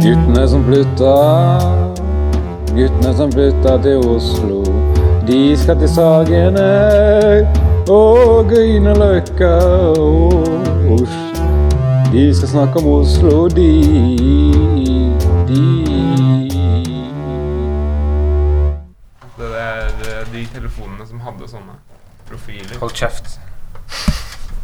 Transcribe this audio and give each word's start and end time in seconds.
Guttene 0.00 0.48
som 0.48 0.62
flytta, 0.64 1.14
guttene 2.72 3.10
som 3.16 3.32
flytta 3.32 3.74
til 3.84 3.98
Oslo. 4.08 4.62
De 5.28 5.56
skal 5.60 5.76
til 5.82 5.90
Sagene 5.92 6.70
og 7.84 8.48
Grünerløkka 8.48 9.50
og 10.00 10.48
Oslo. 10.94 11.44
De 12.12 12.24
skal 12.34 12.48
snakke 12.48 12.80
om 12.80 12.88
Oslo, 12.94 13.48
de, 13.48 13.68
de. 15.50 15.66
Det 19.36 19.52
er 19.66 20.24
de 20.32 20.48
telefonene 20.56 21.06
som 21.12 21.20
hadde 21.28 21.52
sånne 21.52 21.76
profiler. 22.24 22.80
Hold 22.80 22.96
kjeft. 22.96 23.36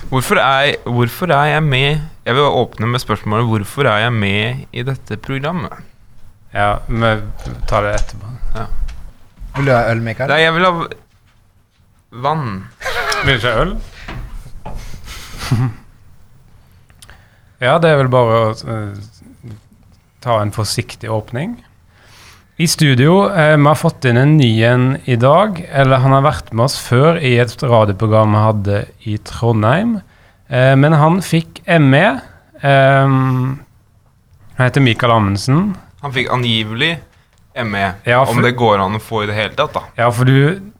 Hvorfor 0.06 0.38
er, 0.38 0.76
hvorfor 0.86 1.32
er 1.34 1.44
jeg 1.50 1.62
med 1.62 2.00
Jeg 2.26 2.34
vil 2.34 2.42
åpne 2.42 2.86
med 2.86 3.02
spørsmålet 3.02 3.46
Hvorfor 3.46 3.88
er 3.90 4.04
jeg 4.04 4.12
med 4.12 4.66
i 4.72 4.82
dette 4.86 5.16
programmet? 5.16 5.72
Ja, 6.54 6.76
vi 6.88 7.10
tar 7.68 7.82
det 7.84 7.94
etterpå. 7.98 8.30
Ja. 8.54 8.64
Vil 9.56 9.66
du 9.66 9.72
ha 9.74 9.90
øl, 9.90 10.00
Mikael? 10.00 10.30
Nei, 10.30 10.38
jeg 10.40 10.54
vil 10.54 10.64
ha 10.64 10.70
vann. 12.24 12.46
Vil 13.26 13.34
du 13.34 13.34
ikke 13.34 13.52
ha 13.52 13.64
øl? 13.66 13.74
ja, 17.66 17.74
det 17.82 17.90
er 17.90 18.00
vel 18.00 18.08
bare 18.14 18.38
å 18.38 18.54
uh, 18.56 19.52
ta 20.24 20.38
en 20.40 20.54
forsiktig 20.54 21.12
åpning. 21.12 21.58
I 22.58 22.66
studio 22.68 23.26
eh, 23.36 23.56
vi 23.56 23.66
har 23.68 23.76
fått 23.76 24.06
inn 24.08 24.16
en 24.16 24.36
ny 24.38 24.48
en 24.64 24.86
i 25.04 25.16
dag. 25.20 25.58
Eller 25.68 26.00
han 26.00 26.14
har 26.16 26.24
vært 26.24 26.52
med 26.56 26.64
oss 26.70 26.78
før 26.80 27.18
i 27.20 27.34
et 27.42 27.52
radioprogram 27.62 28.32
vi 28.32 28.44
hadde 28.46 28.78
i 29.12 29.16
Trondheim. 29.28 29.98
Eh, 30.48 30.72
men 30.80 30.96
han 30.96 31.18
fikk 31.24 31.60
ME. 31.84 32.04
Eh, 32.62 33.10
han 34.56 34.64
heter 34.64 34.80
Mikael 34.86 35.12
Amundsen. 35.18 35.74
Han 36.00 36.14
fikk 36.16 36.30
angivelig 36.32 36.94
ME. 37.66 37.84
Ja, 38.08 38.22
for- 38.24 38.36
Om 38.38 38.42
det 38.44 38.54
går 38.56 38.80
an 38.84 38.96
å 38.96 39.02
få 39.04 39.24
i 39.24 39.26
det 39.26 39.36
hele 39.36 39.54
tatt, 39.56 39.74
da. 39.76 39.84
Ja, 39.96 40.10
for 40.10 40.24
du 40.24 40.72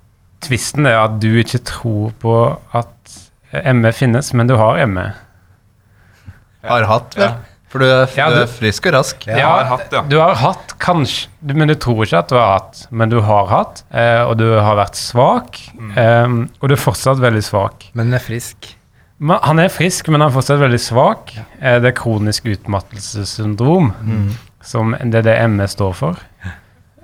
Tvisten 0.46 0.84
er 0.86 0.98
at 1.00 1.14
du 1.18 1.30
ikke 1.40 1.58
tror 1.64 2.10
på 2.20 2.32
at 2.76 3.72
ME 3.74 3.90
finnes, 3.96 4.28
men 4.36 4.46
du 4.46 4.52
har. 4.60 4.76
ME. 4.86 5.06
Har 6.62 6.84
hatt, 6.84 7.16
vel? 7.16 7.32
For 7.76 7.82
du 7.84 7.86
er, 7.86 8.06
Ja, 8.16 8.28
du 8.32 8.36
du- 8.38 8.42
er 8.46 8.50
frisk 8.50 8.86
og 8.88 8.94
rask. 8.96 9.26
Jeg 9.28 9.44
har 9.44 9.64
hatt, 9.68 9.92
ja. 9.92 10.00
Du 10.08 10.16
har 10.18 10.34
hatt, 10.40 10.72
kanskje, 10.80 11.28
du- 11.44 11.54
men 11.54 11.68
du 11.68 11.74
tror 11.76 12.02
ikke 12.06 12.18
at 12.24 12.28
du 12.32 12.36
har 12.40 12.58
hatt. 12.58 12.86
Men 12.90 13.08
du 13.12 13.20
har 13.20 13.46
hatt, 13.52 13.82
eh, 13.92 14.22
og 14.24 14.38
du 14.40 14.46
har 14.58 14.76
vært 14.80 14.96
svak. 14.96 15.60
Eh, 15.96 16.26
og 16.60 16.68
du 16.68 16.74
er 16.74 16.80
fortsatt 16.80 17.20
veldig 17.20 17.44
svak. 17.44 17.90
Men 17.94 18.06
den 18.10 18.14
er 18.14 18.24
frisk. 18.24 18.72
Men, 19.18 19.38
han 19.42 19.58
er 19.58 19.68
frisk, 19.72 20.08
men 20.08 20.20
han 20.20 20.30
er 20.30 20.34
fortsatt 20.34 20.58
veldig 20.60 20.80
svak. 20.80 21.30
Eh, 21.62 21.78
det 21.80 21.88
er 21.94 21.96
kronisk 22.02 22.44
utmattelsessyndrom, 22.44 23.92
som 24.62 24.96
det 25.00 25.14
er 25.14 25.22
det 25.22 25.36
ME 25.50 25.66
står 25.68 25.94
for. 25.94 26.16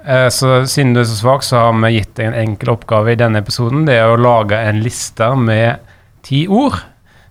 Eh, 0.05 0.27
så 0.35 0.63
siden 0.67 0.95
du 0.95 1.01
er 1.01 1.05
så 1.05 1.21
svak, 1.23 1.43
så 1.47 1.57
har 1.63 1.73
vi 1.81 1.93
gitt 2.01 2.15
deg 2.19 2.27
en 2.27 2.35
enkel 2.49 2.73
oppgave 2.77 3.13
i 3.13 3.15
denne 3.15 3.39
episoden. 3.41 3.85
Det 3.87 3.95
er 4.01 4.11
å 4.11 4.19
lage 4.21 4.53
en 4.59 4.81
liste 4.83 5.29
med 5.39 5.79
ti 6.27 6.47
ord. 6.49 6.81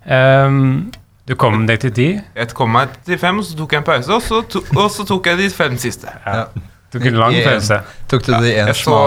Eh, 0.08 0.50
du 1.31 1.37
kom 1.39 1.61
deg 1.63 1.79
til 1.79 1.93
ti. 1.95 2.07
Jeg 2.35 2.51
kom 2.57 2.73
meg 2.75 2.91
til 3.07 3.19
fem, 3.19 3.37
og 3.39 3.45
så 3.47 3.55
tok 3.55 3.71
jeg 3.71 3.81
en 3.83 3.87
pause, 3.87 4.11
og 4.11 4.25
så, 4.25 4.41
to, 4.51 4.61
og 4.75 4.89
så 4.91 5.05
tok 5.07 5.29
jeg 5.31 5.39
de 5.39 5.47
fem 5.55 5.77
siste. 5.79 6.11
Ja. 6.25 6.41
Tok 6.91 7.05
en 7.07 7.19
lang 7.21 7.37
pause. 7.45 7.77
Tok 8.11 8.25
du 8.27 8.33
de 8.33 8.51
en 8.59 8.67
Jeg 8.67 8.79
så, 8.81 8.97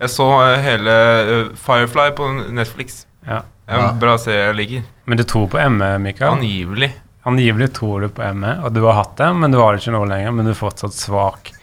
jeg 0.00 0.10
så 0.10 0.26
eh, 0.48 0.56
hele 0.64 0.96
eh, 1.20 1.52
Firefly 1.62 2.08
på 2.18 2.26
Netflix. 2.56 3.04
Ja. 3.22 3.44
Det 3.70 3.78
er 3.78 3.86
en 3.86 4.02
bra 4.02 4.16
serie 4.18 4.48
jeg 4.48 4.58
liker. 4.58 4.90
Men 5.06 5.20
du 5.20 5.24
tror 5.30 5.46
på 5.52 5.62
ME, 5.76 5.92
Mikael? 6.02 6.40
Angivelig. 6.40 6.90
Angivelig 7.30 7.70
tror 7.76 8.02
du 8.02 8.10
på 8.16 8.32
ME, 8.34 8.56
og 8.64 8.74
du 8.74 8.82
har 8.88 8.98
hatt 9.04 9.14
det, 9.20 9.30
men 9.38 9.54
du 9.54 9.60
har 9.60 9.76
det 9.76 9.84
ikke 9.84 9.94
nå 9.94 10.02
lenger. 10.10 10.34
Men 10.34 10.50
du 10.50 10.54
er 10.56 10.60
fortsatt 10.66 10.96
svak. 10.96 11.54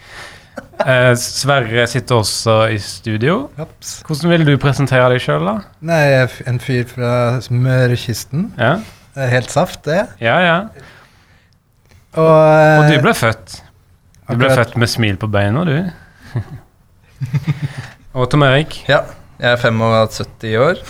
Eh, 0.78 1.12
Sverre 1.18 1.84
sitter 1.90 2.20
også 2.22 2.54
i 2.70 2.76
studio. 2.82 3.48
Hvordan 4.06 4.30
vil 4.30 4.44
du 4.46 4.52
presentere 4.62 5.08
deg 5.10 5.22
sjøl, 5.22 5.46
da? 5.46 5.56
Nei, 5.90 5.98
jeg 6.06 6.20
er 6.22 6.36
en 6.52 6.60
fyr 6.62 6.84
fra 6.90 7.12
Mørekysten. 7.50 8.52
Ja, 8.62 8.76
Det 9.18 9.24
er 9.26 9.32
helt 9.34 9.50
saft, 9.50 9.82
det. 9.88 10.04
ja. 10.22 10.36
ja. 10.46 10.58
Og, 12.18 12.26
Og 12.26 12.84
eh, 12.86 12.92
du 12.94 13.02
ble 13.04 13.14
født. 13.18 13.56
Du 14.28 14.36
ble 14.38 14.48
akkurat- 14.48 14.58
født 14.74 14.78
med 14.82 14.90
smil 14.90 15.18
på 15.22 15.28
beina, 15.34 15.64
du. 15.66 15.78
og 18.18 18.30
Tom 18.32 18.44
Erik. 18.48 18.80
Ja. 18.90 19.02
Jeg 19.38 19.54
er 19.54 19.62
75 19.62 20.56
år. 20.62 20.82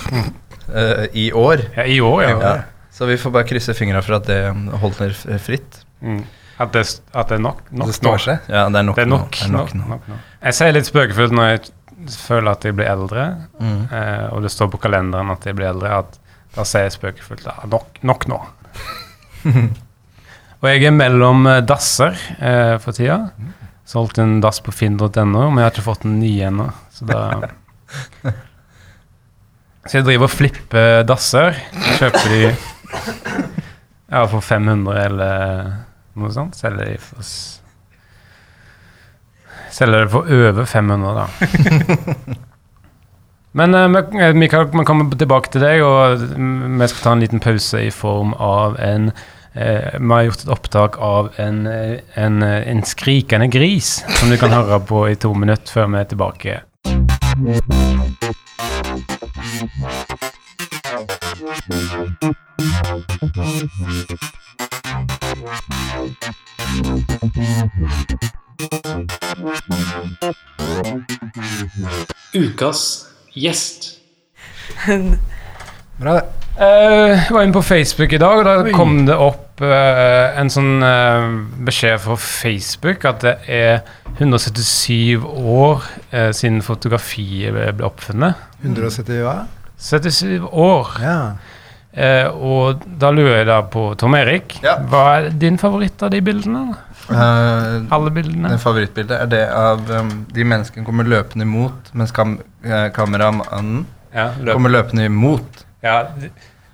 Uh, 0.68 1.04
I 1.16 1.30
år. 1.36 1.62
Ja, 1.76 1.84
I 1.88 1.98
år, 2.04 2.22
ja. 2.24 2.36
Ja. 2.40 2.52
Så 2.92 3.06
vi 3.08 3.16
får 3.20 3.30
bare 3.34 3.46
krysse 3.48 3.74
fingra 3.76 4.00
for 4.04 4.16
at 4.18 4.26
det 4.28 4.38
holder 4.82 5.12
fritt. 5.40 5.82
Mm. 6.00 6.22
At, 6.58 6.72
det, 6.74 6.84
at 7.14 7.28
det 7.30 7.36
er 7.38 7.42
nok, 7.44 7.60
nok 7.70 7.86
det 7.92 7.94
står 7.96 8.18
seg. 8.24 8.48
Ja, 8.50 8.64
det 8.72 8.80
er 8.80 8.86
nok, 8.88 8.96
Det 8.98 9.04
er 9.04 9.10
nok, 9.12 9.36
nå. 9.38 9.44
er 9.46 9.52
nok 9.54 9.74
nok, 9.78 9.90
nok 9.92 10.08
nå. 10.10 10.16
Jeg 10.48 10.56
sier 10.58 10.74
litt 10.74 10.88
spøkefullt 10.88 11.36
når 11.36 11.52
jeg 11.52 11.68
føler 12.18 12.50
at 12.56 12.64
jeg 12.66 12.76
blir 12.78 12.88
eldre, 12.90 13.28
Mm. 13.60 13.84
uh, 13.92 14.26
og 14.34 14.42
det 14.44 14.50
står 14.54 14.68
på 14.72 14.80
kalenderen 14.82 15.30
at 15.34 15.44
jeg 15.46 15.56
blir 15.58 15.68
eldre, 15.70 15.92
at 16.02 16.18
da 16.58 16.64
sier 16.66 16.88
jeg 16.88 16.96
spøkefullt 16.96 17.44
da, 17.46 17.54
nok, 17.70 18.00
nok 18.02 18.26
nå. 18.30 18.38
og 20.58 20.66
jeg 20.66 20.88
er 20.88 20.94
mellom 20.96 21.46
eh, 21.46 21.62
dasser 21.62 22.18
eh, 22.38 22.74
for 22.82 22.96
tida. 22.96 23.20
Solgt 23.88 24.18
en 24.20 24.40
dass 24.44 24.58
på 24.64 24.74
finn.no, 24.74 25.06
men 25.14 25.62
jeg 25.62 25.64
har 25.64 25.72
ikke 25.72 25.86
fått 25.86 26.04
en 26.08 26.18
ny 26.20 26.32
ennå. 26.50 26.66
Så 26.92 27.06
da 27.08 27.20
Så 29.88 30.00
jeg 30.00 30.04
driver 30.04 30.26
og 30.26 30.34
flipper 30.34 31.06
dasser. 31.08 31.56
Kjøper 31.96 32.26
de 32.28 32.40
ja, 34.08 34.24
for 34.28 34.42
500 34.44 34.98
eller 35.06 35.70
noe 36.18 36.32
sånt. 36.34 36.58
Selger 36.58 36.90
de 36.90 36.98
for 37.00 37.24
Selger 39.78 40.04
det 40.04 40.10
for 40.12 40.28
over 40.34 40.68
500, 40.68 41.22
da. 41.22 42.36
Men 43.52 43.74
uh, 43.74 43.88
Mikael, 44.34 44.68
vi 44.72 44.84
kommer 44.84 45.16
tilbake 45.16 45.50
til 45.52 45.64
deg, 45.64 45.82
og 45.82 46.20
mm, 46.36 46.78
vi 46.80 46.88
skal 46.90 47.04
ta 47.04 47.12
en 47.16 47.24
liten 47.24 47.42
pause 47.42 47.80
i 47.86 47.90
form 47.94 48.34
av 48.34 48.76
en 48.82 49.10
uh, 49.10 49.96
Vi 49.98 50.12
har 50.12 50.26
gjort 50.28 50.44
et 50.44 50.52
opptak 50.54 50.98
av 51.02 51.30
en, 51.40 51.66
eh, 51.66 51.98
en, 52.14 52.42
eh, 52.42 52.68
en 52.70 52.82
skrikende 52.86 53.48
gris, 53.50 54.04
som 54.20 54.30
du 54.30 54.36
kan 54.36 54.52
høre 54.54 54.78
på 54.80 55.08
i 55.10 55.16
to 55.16 55.32
minutter 55.34 55.72
før 55.72 55.86
vi 55.90 55.98
er 55.98 56.04
tilbake. 56.12 56.60
Ukas 72.34 73.07
gjest. 73.42 73.90
Bra, 75.98 76.14
det. 76.18 76.24
Eh, 76.58 77.12
jeg 77.14 77.34
var 77.34 77.44
inne 77.46 77.54
på 77.54 77.62
Facebook 77.62 78.12
i 78.14 78.20
dag, 78.20 78.40
og 78.40 78.46
da 78.46 78.72
kom 78.74 79.04
det 79.06 79.14
opp 79.14 79.62
eh, 79.62 80.38
en 80.40 80.50
sånn 80.50 80.82
eh, 80.82 81.28
beskjed 81.68 82.00
fra 82.02 82.16
Facebook 82.22 83.06
at 83.06 83.22
det 83.26 83.36
er 83.46 83.78
177 84.18 85.22
år 85.22 85.86
siden 86.34 86.62
fotografiet 86.66 87.54
ble 87.54 87.86
oppfunnet. 87.86 88.40
170 88.64 89.22
hva? 89.22 89.36
77 89.78 90.48
år. 90.50 90.98
Ja. 91.04 91.20
Eh, 91.98 92.28
og 92.30 92.84
da 93.00 93.10
lurer 93.14 93.40
jeg 93.40 93.48
da 93.48 93.58
på 93.66 93.88
Tom 93.98 94.14
Erik. 94.18 94.58
Ja. 94.62 94.76
Hva 94.90 95.04
er 95.16 95.30
din 95.34 95.58
favoritt 95.60 96.02
av 96.04 96.12
de 96.14 96.20
bildene? 96.24 96.76
Eh, 97.10 97.86
Alle 97.94 98.10
bildene? 98.12 98.48
det 98.52 98.58
favorittbildet 98.60 99.16
er 99.22 99.26
det 99.32 99.42
av 99.48 99.90
um, 99.90 100.10
de 100.34 100.44
menneskene 100.44 100.84
kommer 100.84 101.04
løpende 101.08 101.46
imot, 101.46 101.90
mens 101.96 102.12
kam 102.12 102.34
eh, 102.64 102.88
kameramannen 102.92 103.86
Ja, 104.14 104.30
løp. 104.40 104.54
kommer 104.54 104.70
løpende 104.74 105.04
imot. 105.08 105.64
ja 105.82 106.02
de, 106.18 106.28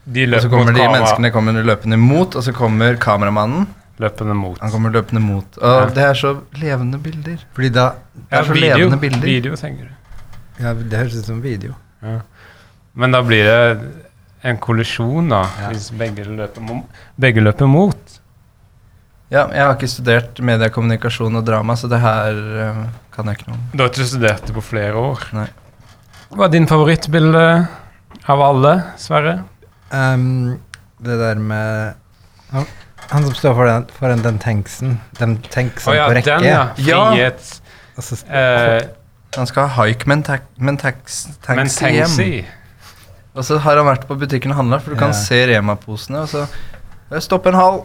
de 0.05 0.25
Og 0.25 0.28
løper 0.33 0.43
så 0.43 0.50
kommer 0.50 0.72
de 0.75 0.89
menneskene 0.91 1.31
kommer 1.31 1.62
løpende 1.62 1.95
imot, 2.00 2.34
og 2.37 2.43
så 2.43 2.53
kommer 2.53 2.97
kameramannen. 2.97 3.66
løpende 3.98 4.34
mot. 4.34 4.59
Han 4.60 4.71
kommer 4.75 4.91
løpende 4.91 5.21
mot. 5.22 5.59
Og 5.63 5.81
Ja. 5.81 5.86
det 5.95 6.03
er 6.03 6.15
så 6.15 6.33
levende 6.59 6.98
bilder. 6.98 7.39
Fordi 7.54 7.69
da 7.71 7.91
Det 8.15 8.22
Ja, 8.33 8.39
er 8.41 8.45
så 8.45 8.53
video, 8.53 8.77
levende 8.78 8.98
bilder. 9.01 9.21
video, 9.27 9.54
tenker 9.57 9.84
du. 9.84 10.65
Ja, 10.65 10.72
det 10.75 10.98
høres 10.98 11.15
ut 11.19 11.25
som 11.27 11.41
video. 11.42 11.75
Men 12.95 13.10
da 13.13 13.22
blir 13.22 13.45
det 13.45 13.81
en 14.45 14.59
kollisjon, 14.59 15.28
da, 15.28 15.45
Ja. 15.60 15.69
hvis 15.71 15.91
begge 15.97 16.25
løper, 16.25 16.83
begge 17.19 17.41
løper 17.41 17.66
mot. 17.66 18.14
Ja, 19.32 19.47
jeg 19.48 19.62
har 19.65 19.72
ikke 19.72 19.88
studert 19.88 20.38
mediekommunikasjon 20.44 21.41
og 21.41 21.47
drama, 21.47 21.76
så 21.80 21.88
det 21.88 22.00
her 22.03 22.36
uh, 22.36 22.80
kan 23.15 23.30
jeg 23.30 23.41
ikke 23.41 23.48
noe 23.48 23.56
om. 23.56 23.62
Du 23.72 23.80
har 23.80 23.91
ikke 23.91 24.06
studert 24.10 24.44
det 24.44 24.54
på 24.56 24.65
flere 24.65 25.00
år. 25.00 25.24
Nei. 25.36 25.48
Hva 26.34 26.47
er 26.47 26.53
din 26.53 26.68
favorittbilde 26.68 27.44
av 28.30 28.42
alle, 28.44 28.74
Sverre? 29.00 29.38
Um, 29.91 30.59
det 31.04 31.16
der 31.21 31.41
med 31.41 31.94
han, 32.53 32.68
han 33.10 33.26
som 33.28 33.38
står 33.38 33.56
foran, 33.56 33.88
for 33.97 34.12
den 34.26 34.41
tanksen. 34.42 34.98
Den 35.18 35.38
tanksen 35.48 35.94
oh, 35.94 35.97
ja, 35.97 36.10
på 36.10 36.18
rekke. 36.18 36.36
den, 36.42 36.50
ja. 36.50 36.66
Frihet 36.76 37.48
Ja. 37.54 37.60
Altså, 37.94 38.18
uh, 38.26 38.80
Han 39.38 39.47
skal 39.47 39.68
ha 39.68 39.84
haik 39.84 40.04
Men 40.06 40.22
taxi 40.82 41.91
hjem. 41.94 42.44
Og 43.34 43.47
så 43.47 43.59
har 43.59 43.78
han 43.80 43.86
vært 43.88 44.06
på 44.06 44.15
butikken 44.18 44.53
og 44.54 44.60
handla, 44.60 44.78
for 44.82 44.94
du 44.94 44.98
kan 44.98 45.15
se 45.16 45.41
Rema-posene. 45.50 46.22
Og 46.22 46.30
så 46.30 46.44
Eh, 46.44 46.73
Stopp 47.21 47.47
en 47.47 47.54
hal. 47.54 47.83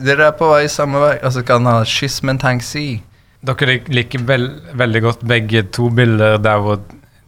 Dere 0.00 0.28
er 0.30 0.36
på 0.38 0.48
vei 0.50 0.66
samme 0.72 0.98
vei. 1.02 1.14
Og 1.22 1.32
så 1.36 1.42
kan 1.46 1.64
han 1.66 1.80
ha 1.80 1.84
Skyss 1.88 2.22
med 2.22 2.36
en 2.36 2.42
tanksy. 2.46 3.02
Dere 3.44 3.78
liker 3.92 4.22
vel, 4.24 4.48
veldig 4.74 5.02
godt 5.04 5.24
begge 5.28 5.62
to 5.70 5.90
bilder 5.92 6.38
der 6.42 6.62
hvor 6.64 6.80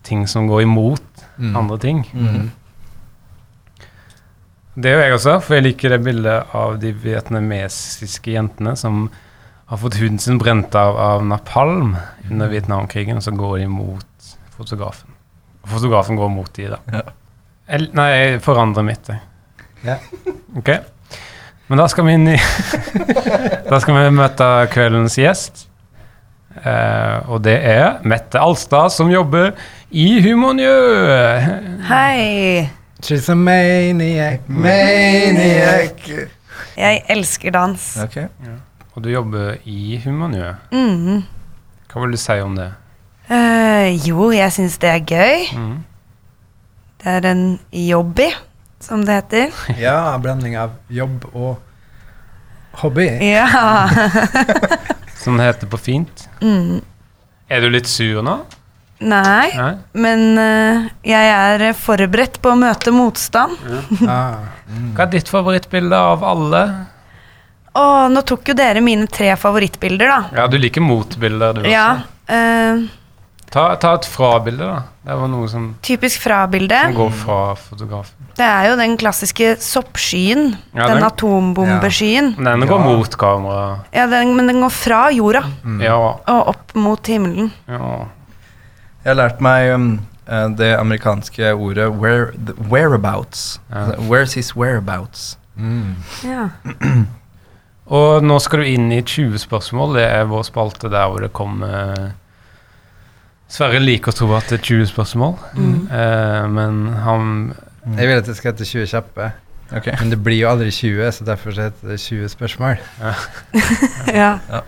ting 0.06 0.26
som 0.28 0.46
går 0.48 0.62
imot 0.62 1.02
Mm. 1.36 1.56
andre 1.56 1.76
ting. 1.78 1.98
Mm. 2.14 2.50
Det 4.76 4.90
gjør 4.92 5.02
jeg 5.02 5.12
også, 5.16 5.34
for 5.44 5.54
jeg 5.54 5.64
liker 5.66 5.92
det 5.92 5.98
bildet 6.04 6.54
av 6.56 6.78
de 6.80 6.92
vietnamesiske 6.92 8.32
jentene 8.32 8.72
som 8.76 9.10
har 9.68 9.80
fått 9.82 9.98
huden 10.00 10.18
sin 10.18 10.38
brent 10.40 10.74
av 10.74 10.96
av 10.96 11.24
napalm 11.28 11.94
under 12.30 12.48
Vietnamkrigen, 12.48 13.16
og 13.20 13.22
så 13.26 13.34
går 13.36 13.58
de 13.58 13.66
mot 13.68 14.30
fotografen. 14.56 15.12
Og 15.64 15.68
fotografen 15.74 16.16
går 16.16 16.28
mot 16.32 16.52
de 16.56 16.68
da. 16.72 16.78
Ja. 16.92 17.02
Jeg, 17.68 17.88
nei, 17.92 18.08
jeg 18.14 18.40
forandrer 18.44 18.86
mitt, 18.86 19.08
jeg. 19.08 19.20
Ja. 19.84 19.96
Ok. 20.56 20.70
Men 21.68 21.80
da 21.82 21.86
skal 21.90 22.06
vi 22.06 22.14
inn 22.14 22.28
i 22.30 22.36
Da 23.70 23.80
skal 23.82 23.96
vi 23.98 24.10
møte 24.14 24.46
kveldens 24.70 25.16
gjest. 25.18 25.66
Uh, 26.56 27.26
og 27.34 27.42
det 27.44 27.56
er 27.68 27.98
Mette 28.08 28.40
Alstad, 28.40 28.92
som 28.94 29.10
jobber 29.12 29.50
i 29.90 30.06
Humornjø. 30.24 30.76
Hei! 31.90 32.68
She's 33.02 33.28
a 33.30 33.36
maniac. 33.36 34.46
Maniac. 34.48 36.06
Jeg 36.76 37.02
elsker 37.12 37.52
dans. 37.52 37.84
Ok. 38.02 38.16
Og 38.94 39.04
du 39.04 39.10
jobber 39.12 39.58
i 39.68 39.98
Humornjø. 40.04 40.54
Mhm. 40.72 41.24
Hva 41.92 42.02
vil 42.02 42.16
du 42.16 42.20
si 42.20 42.38
om 42.44 42.56
det? 42.56 42.70
Uh, 43.30 43.90
jo, 44.06 44.30
jeg 44.34 44.52
syns 44.54 44.78
det 44.82 44.90
er 44.90 45.04
gøy. 45.04 45.46
Mm. 45.58 45.76
Det 47.02 47.12
er 47.18 47.28
en 47.30 47.44
jobby, 47.72 48.26
som 48.86 49.04
det 49.06 49.18
heter. 49.20 49.50
Ja, 49.82 50.16
blanding 50.22 50.56
av 50.58 50.76
jobb 50.88 51.26
og 51.34 51.56
hobby. 52.82 53.08
Ja. 53.24 53.46
Som 55.16 55.38
det 55.40 55.46
heter 55.48 55.66
på 55.72 55.78
fint. 55.80 56.26
Mm. 56.44 56.82
Er 57.50 57.64
du 57.64 57.70
litt 57.72 57.88
sur 57.90 58.20
nå? 58.22 58.34
Nei, 59.00 59.48
Nei? 59.56 59.70
men 59.98 60.20
uh, 60.38 60.84
jeg 61.04 61.30
er 61.32 61.64
forberedt 61.76 62.38
på 62.44 62.52
å 62.54 62.58
møte 62.60 62.92
motstand. 62.94 63.56
Ah. 64.08 64.44
Hva 64.96 65.06
er 65.06 65.10
ditt 65.16 65.28
favorittbilde 65.32 65.96
av 65.98 66.22
alle? 66.26 66.62
Å, 67.76 67.82
nå 68.12 68.22
tok 68.28 68.52
jo 68.52 68.54
dere 68.56 68.80
mine 68.84 69.08
tre 69.12 69.32
favorittbilder, 69.40 70.08
da. 70.12 70.20
Ja, 70.40 70.46
du 70.52 70.56
liker 70.60 70.84
motbilder, 70.84 71.58
du 71.62 71.68
Ja. 71.70 71.88
også. 71.96 72.38
Uh, 72.86 73.02
Ta, 73.56 73.68
ta 73.80 73.92
et 73.96 74.04
fra-bilde, 74.10 74.66
da. 74.66 74.80
Det 75.06 75.14
var 75.20 75.28
noe 75.30 75.46
som, 75.48 75.68
typisk 75.86 76.20
fra-bilde. 76.24 76.80
som 76.88 76.96
går 76.98 77.12
fra 77.24 77.36
fotografen. 77.60 78.25
Det 78.36 78.44
er 78.44 78.66
jo 78.70 78.76
den 78.76 78.96
klassiske 79.00 79.54
soppskyen. 79.64 80.56
Ja, 80.74 80.86
den 80.90 80.96
den- 80.98 81.04
atombombeskyen. 81.06 82.34
Den 82.36 82.60
Ja. 82.60 82.66
går 82.66 82.78
mot 82.84 83.16
kamera. 83.18 83.78
Ja, 83.94 84.06
den, 84.06 84.36
men 84.36 84.46
den 84.46 84.60
går 84.60 84.70
fra 84.70 85.10
jorda 85.10 85.42
Ja, 85.80 85.96
og 86.26 86.48
opp 86.48 86.74
mot 86.74 87.06
himmelen. 87.06 87.52
ja. 87.68 88.06
Jeg 89.04 89.14
har 89.14 89.28
lært 89.28 89.40
meg 89.40 89.72
um, 89.74 90.00
eh, 90.28 90.48
det 90.48 90.72
amerikanske 90.78 91.52
ordet 91.54 91.88
where, 91.94 92.32
the 92.32 92.52
whereabouts. 92.70 93.60
Ja. 93.70 93.76
Altså, 93.84 94.00
Where's 94.10 94.34
his 94.34 94.56
whereabouts? 94.56 95.38
Mm. 95.56 95.94
Ja. 96.24 96.48
Og 97.86 98.22
nå 98.24 98.38
skal 98.42 98.58
du 98.58 98.64
inn 98.66 98.90
i 98.92 99.00
20 99.02 99.38
spørsmål. 99.38 99.94
Det 99.94 100.02
er 100.10 100.24
vår 100.26 100.42
spalte 100.42 100.90
der 100.90 101.06
hvor 101.08 101.20
det 101.22 101.32
kommer 101.32 102.10
Sverre 103.48 103.78
liker 103.78 104.10
å 104.10 104.16
tro 104.18 104.32
at 104.34 104.48
det 104.50 104.58
er 104.58 104.64
20 104.64 104.86
spørsmål, 104.90 105.36
Mm. 105.54 105.88
eh, 105.92 106.46
men 106.48 106.86
han 107.04 107.54
Jeg 107.86 108.08
vil 108.08 108.16
at 108.18 108.26
det 108.26 108.36
skal 108.36 108.52
hete 108.52 108.64
20 108.66 108.86
kjappe, 108.90 109.32
Okay. 109.72 109.94
men 109.98 110.10
det 110.12 110.18
blir 110.22 110.38
jo 110.40 110.48
aldri 110.50 110.70
20, 110.70 111.08
så 111.12 111.24
derfor 111.26 111.50
så 111.54 111.62
heter 111.66 111.88
det 111.90 111.96
20 112.00 112.28
spørsmål. 112.28 112.76
ja. 114.14 114.36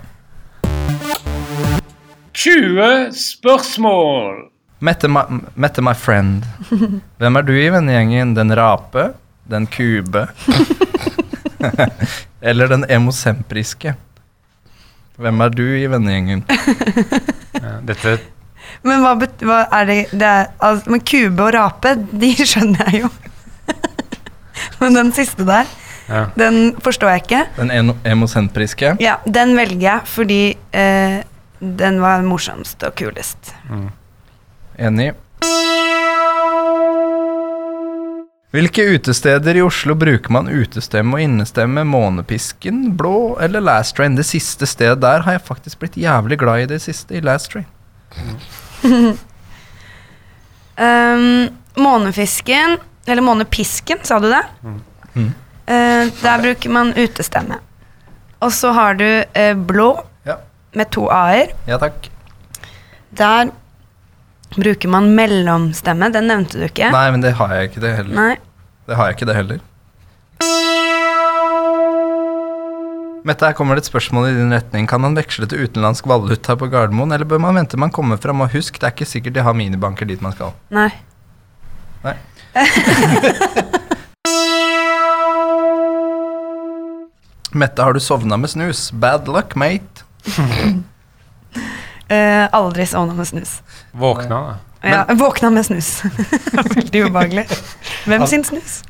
20 2.33 3.11
spørsmål! 3.15 4.35
Mette, 4.79 5.07
my, 5.11 5.19
Mette, 5.55 5.81
my 5.83 5.93
friend. 5.95 6.43
Hvem 7.19 7.35
er 7.35 7.41
du 7.47 7.53
i 7.59 7.69
vennegjengen? 7.73 8.35
Den 8.37 8.53
rape? 8.55 9.09
Den 9.51 9.67
kube? 9.67 10.27
Eller 12.41 12.67
den 12.71 12.85
emosempriske? 12.89 13.95
Hvem 15.19 15.41
er 15.43 15.49
du 15.51 15.63
i 15.75 15.87
vennegjengen? 15.91 16.45
Ja, 17.59 17.73
dette 17.87 18.17
Men 18.87 19.03
hva, 19.03 19.15
hva 19.17 19.59
er 19.79 19.89
det, 19.89 19.97
det 20.11 20.27
er, 20.27 20.49
altså, 20.63 20.93
Men 20.93 21.03
kube 21.05 21.45
og 21.45 21.53
rape, 21.55 21.95
de 22.11 22.31
skjønner 22.51 22.89
jeg 22.89 23.03
jo. 23.05 23.11
men 24.81 24.97
den 24.97 25.11
siste 25.15 25.45
der, 25.47 25.69
ja. 26.07 26.25
den 26.39 26.75
forstår 26.83 27.15
jeg 27.15 27.25
ikke. 27.25 27.43
Den 27.59 27.93
emosentriske? 28.07 28.95
Ja, 29.03 29.19
den 29.25 29.55
velger 29.59 29.85
jeg 29.85 30.09
fordi 30.09 30.43
eh, 30.75 31.19
den 31.59 32.03
var 32.03 32.23
morsomst 32.25 32.83
og 32.87 32.95
kulest. 32.99 33.53
Mm. 33.69 33.89
Enig. 34.79 35.11
Hvilke 38.49 38.81
utesteder 38.95 39.59
i 39.59 39.61
Oslo 39.61 39.93
bruker 39.93 40.33
man 40.33 40.47
utestemme 40.49 41.19
og 41.19 41.21
innestemme, 41.21 41.83
Månepisken, 41.85 42.95
Blå 42.97 43.37
eller 43.43 43.61
Last 43.61 43.93
Train? 43.99 44.15
Det 44.17 44.25
siste 44.25 44.65
stedet 44.65 45.03
der 45.03 45.21
har 45.27 45.37
jeg 45.37 45.45
faktisk 45.45 45.83
blitt 45.83 45.99
jævlig 46.01 46.39
glad 46.41 46.63
i 46.63 46.71
det 46.71 46.79
siste, 46.81 47.13
i 47.13 47.21
Last 47.21 47.51
Train. 47.53 47.67
Um, 50.79 51.49
månefisken, 51.75 52.77
eller 53.05 53.21
månepisken, 53.21 53.97
sa 54.03 54.19
du 54.19 54.29
det? 54.31 54.43
Mm. 54.63 54.77
Uh, 55.67 56.05
der 56.21 56.39
bruker 56.39 56.71
man 56.71 56.93
utestemme. 56.95 57.57
Og 58.39 58.53
så 58.55 58.71
har 58.71 58.95
du 58.95 59.03
uh, 59.35 59.53
blå 59.67 59.89
Ja. 60.25 60.37
med 60.73 60.87
to 60.95 61.09
a-er. 61.11 61.51
Ja 61.67 61.77
takk. 61.81 62.07
Der 63.11 63.51
bruker 64.55 64.87
man 64.89 65.11
mellomstemme. 65.17 66.07
Den 66.15 66.27
nevnte 66.31 66.61
du 66.61 66.63
ikke. 66.69 66.91
Nei, 66.95 67.09
men 67.11 67.21
det 67.27 67.33
har 67.35 67.51
jeg 67.57 67.71
ikke 67.73 67.83
det 67.83 67.95
heller. 67.97 68.15
Nei. 68.15 68.37
Det 68.87 68.95
har 68.95 69.09
jeg 69.09 69.17
ikke 69.19 69.27
det 69.29 69.35
heller. 69.35 69.59
Mette, 73.29 73.45
her 73.45 73.53
kommer 73.53 73.77
det 73.77 73.83
et 73.83 73.89
spørsmål 73.91 74.31
i 74.31 74.33
din 74.33 74.49
retning. 74.49 74.87
Kan 74.89 75.03
man 75.03 75.13
veksle 75.13 75.45
til 75.45 75.67
utenlandsk 75.67 76.07
valuta 76.09 76.55
på 76.57 76.65
Gardermoen, 76.71 77.11
eller 77.13 77.27
bør 77.29 77.37
man 77.43 77.59
vente 77.59 77.77
man 77.77 77.91
kommer 77.93 78.17
fram? 78.17 78.41
Og 78.41 78.49
husk, 78.55 78.79
det 78.81 78.87
er 78.87 78.93
ikke 78.95 79.05
sikkert 79.05 79.35
de 79.35 79.43
har 79.45 79.53
minibanker 79.53 80.09
dit 80.09 80.17
man 80.25 80.33
skal. 80.33 80.49
Nei. 80.73 80.89
Nei. 82.01 82.15
Mette, 87.53 87.85
har 87.85 87.93
du 87.93 88.01
sovna 88.01 88.37
med 88.41 88.49
snus? 88.49 88.89
Bad 88.91 89.29
luck, 89.29 89.53
mate. 89.55 90.05
Eh, 92.09 92.49
aldri 92.57 92.87
sovna 92.89 93.13
med 93.13 93.27
snus. 93.29 93.61
Våkna, 93.93 94.37
da. 94.41 94.57
Ja, 94.81 95.05
våkna 95.13 95.51
med 95.53 95.61
snus. 95.67 96.01
Veldig 96.73 97.03
ubehagelig. 97.05 97.45
Hvem 98.09 98.25
sin 98.25 98.41
snus? 98.49 98.81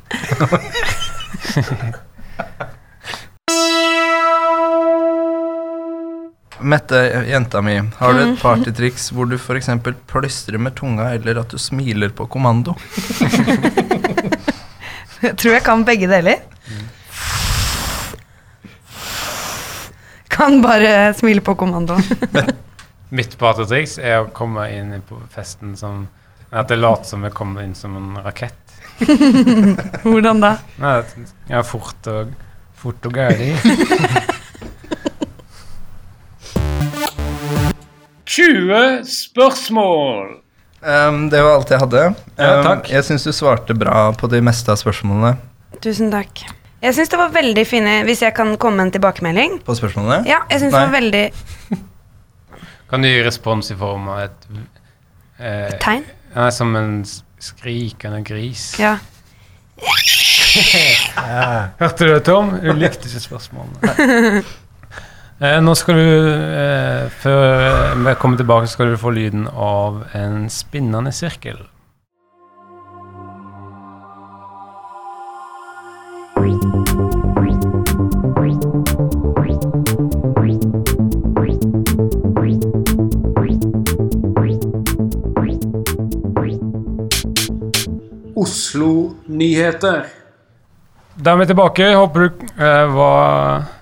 Mette, 6.60 7.24
jenta 7.28 7.62
mi, 7.62 7.76
har 7.96 8.14
du 8.14 8.20
et 8.24 8.40
partytriks 8.40 9.10
hvor 9.14 9.28
du 9.28 9.36
f.eks. 9.38 9.70
plystrer 10.10 10.60
med 10.60 10.74
tunga, 10.76 11.10
eller 11.14 11.40
at 11.40 11.52
du 11.52 11.58
smiler 11.58 12.12
på 12.14 12.26
kommando? 12.30 12.76
Jeg 15.20 15.36
tror 15.36 15.52
jeg 15.52 15.64
kan 15.66 15.82
begge 15.84 16.06
deler. 16.08 16.38
Kan 20.32 20.62
bare 20.64 21.12
smile 21.14 21.42
på 21.44 21.54
kommando. 21.60 21.98
Mitt 23.18 23.36
partytriks 23.36 23.98
er 23.98 24.22
å 24.22 24.30
komme 24.32 24.64
inn 24.72 24.94
på 25.04 25.18
festen 25.34 25.74
som 25.76 26.06
At 26.50 26.70
det 26.70 26.78
later 26.80 27.04
som 27.04 27.22
jeg 27.26 27.34
kommer 27.36 27.62
inn 27.66 27.76
som 27.78 27.92
en 27.98 28.16
rakett. 28.24 28.56
Hvordan 30.08 30.40
da? 30.42 30.56
Nei, 30.82 30.96
ja, 31.50 31.60
fort 31.66 32.08
og, 32.10 32.32
fort 32.80 33.06
og 33.06 33.20
gæli. 33.20 33.52
20 38.40 39.04
spørsmål! 39.04 40.30
Um, 40.80 41.26
det 41.28 41.42
var 41.44 41.58
alt 41.58 41.70
jeg 41.70 41.80
hadde. 41.82 42.02
Ja, 42.38 42.54
Um, 42.56 42.64
takk. 42.64 42.86
Jeg 42.88 43.04
syns 43.04 43.26
du 43.28 43.32
svarte 43.36 43.74
bra 43.76 44.06
på 44.16 44.30
de 44.32 44.40
meste 44.44 44.72
av 44.72 44.78
spørsmålene. 44.80 45.34
Tusen 45.84 46.08
takk. 46.12 46.40
Jeg 46.80 46.96
syns 46.96 47.10
det 47.12 47.18
var 47.20 47.28
veldig 47.34 47.62
fine 47.68 47.98
Hvis 48.08 48.22
jeg 48.24 48.32
kan 48.32 48.54
komme 48.56 48.78
med 48.80 48.86
en 48.88 48.92
tilbakemelding? 48.94 49.58
På 49.66 49.74
spørsmålene? 49.76 50.22
Ja, 50.28 50.38
jeg 50.48 50.62
synes 50.62 50.72
det 50.72 50.80
var 50.80 50.94
veldig 50.94 51.24
Kan 52.90 53.04
du 53.04 53.08
gi 53.10 53.18
respons 53.26 53.68
i 53.70 53.76
form 53.76 54.08
av 54.08 54.22
et 54.24 54.48
eh, 55.38 55.76
tegn. 55.84 56.06
Nei, 56.34 56.48
som 56.56 56.72
en 56.80 56.94
skrikende 57.40 58.22
gris. 58.24 58.70
Ja. 58.80 58.96
Hørte 61.78 62.04
du 62.04 62.10
det, 62.10 62.22
Tom? 62.26 62.50
Du 62.64 62.72
likte 62.74 63.06
ikke 63.06 63.20
spørsmålene. 63.22 64.42
Eh, 65.40 65.56
nå 65.64 65.72
skal 65.74 65.96
du, 65.96 66.32
eh, 66.52 67.06
før 67.08 67.94
vi 68.04 68.12
kommer 68.20 68.36
tilbake, 68.36 68.66
skal 68.68 68.90
du 68.92 68.96
få 69.00 69.10
lyden 69.10 69.46
av 69.48 70.02
en 70.12 70.50
spinnende 70.52 71.12
sirkel. 71.16 71.56
Oslo-nyheter. 88.36 90.04
Da 91.16 91.32
er 91.32 91.36
vi 91.36 91.46
tilbake. 91.46 91.94
Håper 91.96 92.28
du 92.28 92.46
eh, 92.60 92.86
var 92.92 93.79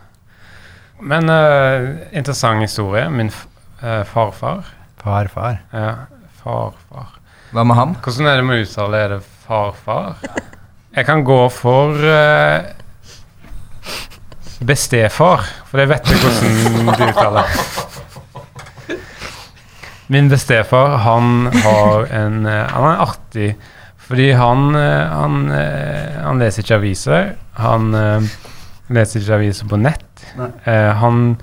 men 1.01 1.31
uh, 1.31 1.97
interessant 2.13 2.63
historie. 2.63 3.09
Min 3.11 3.31
f 3.31 3.47
eh, 3.83 4.03
farfar 4.05 4.65
Farfar. 4.99 5.61
Ja, 5.71 5.95
farfar. 6.43 7.13
Hva 7.55 7.65
med 7.65 7.79
ham? 7.79 7.95
Hvordan 8.03 8.27
er 8.27 8.41
det 8.41 8.47
med 8.49 8.65
uttale? 8.65 8.99
Er 9.05 9.15
det 9.15 9.21
farfar? 9.47 10.17
Jeg 10.97 11.07
kan 11.07 11.23
gå 11.25 11.39
for 11.55 11.95
uh, 11.95 12.67
bestefar, 14.67 15.47
for 15.71 15.79
jeg 15.79 15.93
vet 15.93 16.11
ikke 16.11 16.33
hvordan 16.33 16.91
du 16.91 17.05
uttaler 17.07 17.53
Min 20.11 20.31
bestefar, 20.33 20.97
han 21.05 21.47
har 21.63 22.09
en 22.17 22.41
Han 22.49 22.87
er 22.89 23.03
artig, 23.05 23.49
fordi 24.09 24.31
han 24.33 24.75
Han, 24.75 25.51
han 25.53 26.41
leser 26.41 26.65
ikke 26.65 26.79
aviser. 26.81 27.33
Han 27.61 27.93
leser 28.95 29.23
ikke 29.23 29.39
aviser 29.39 29.69
på 29.71 29.79
nett. 29.81 30.25
Eh, 30.39 30.91
han, 31.01 31.37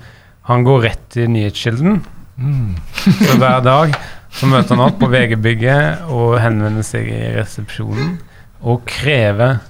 han 0.50 0.66
går 0.66 0.84
rett 0.88 1.08
til 1.14 1.30
nyhetskilden. 1.32 2.02
Så 2.36 3.38
hver 3.40 3.62
dag 3.64 3.96
så 4.36 4.48
møter 4.50 4.76
han 4.76 4.84
opp 4.84 4.98
på 5.00 5.08
VG-bygget 5.08 6.10
og 6.12 6.36
henvender 6.42 6.84
seg 6.84 7.08
i 7.08 7.22
resepsjonen 7.38 8.18
og 8.66 8.82
krever 8.88 9.62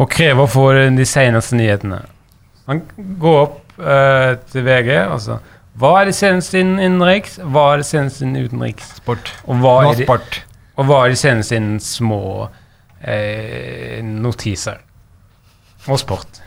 og 0.00 0.10
krever 0.12 0.44
å 0.44 0.50
få 0.50 0.66
de 0.94 1.06
seneste 1.08 1.56
nyhetene. 1.58 2.02
Han 2.70 2.82
går 3.20 3.38
opp 3.40 3.80
eh, 3.80 4.34
til 4.52 4.66
VG 4.66 4.92
og 5.00 5.16
så 5.24 5.40
Hva 5.80 5.94
er 6.00 6.10
det 6.10 6.14
seneste 6.18 6.60
innen 6.60 6.82
innenriks? 6.82 7.38
Hva 7.40 7.70
er 7.72 7.80
det 7.80 7.88
seneste 7.88 8.26
innen 8.26 8.46
utenriks? 8.46 8.92
Sport. 9.00 9.32
Og 9.46 9.62
hva 9.62 9.74
er, 9.86 10.02
de, 10.02 10.06
sport. 10.06 10.42
og 10.76 10.90
hva 10.90 11.00
er 11.04 11.14
de 11.14 11.18
seneste 11.18 11.56
innen 11.56 11.80
små 11.82 12.20
eh, 13.00 13.98
notiser? 14.04 14.82
Og 15.88 15.96
sport. 16.02 16.42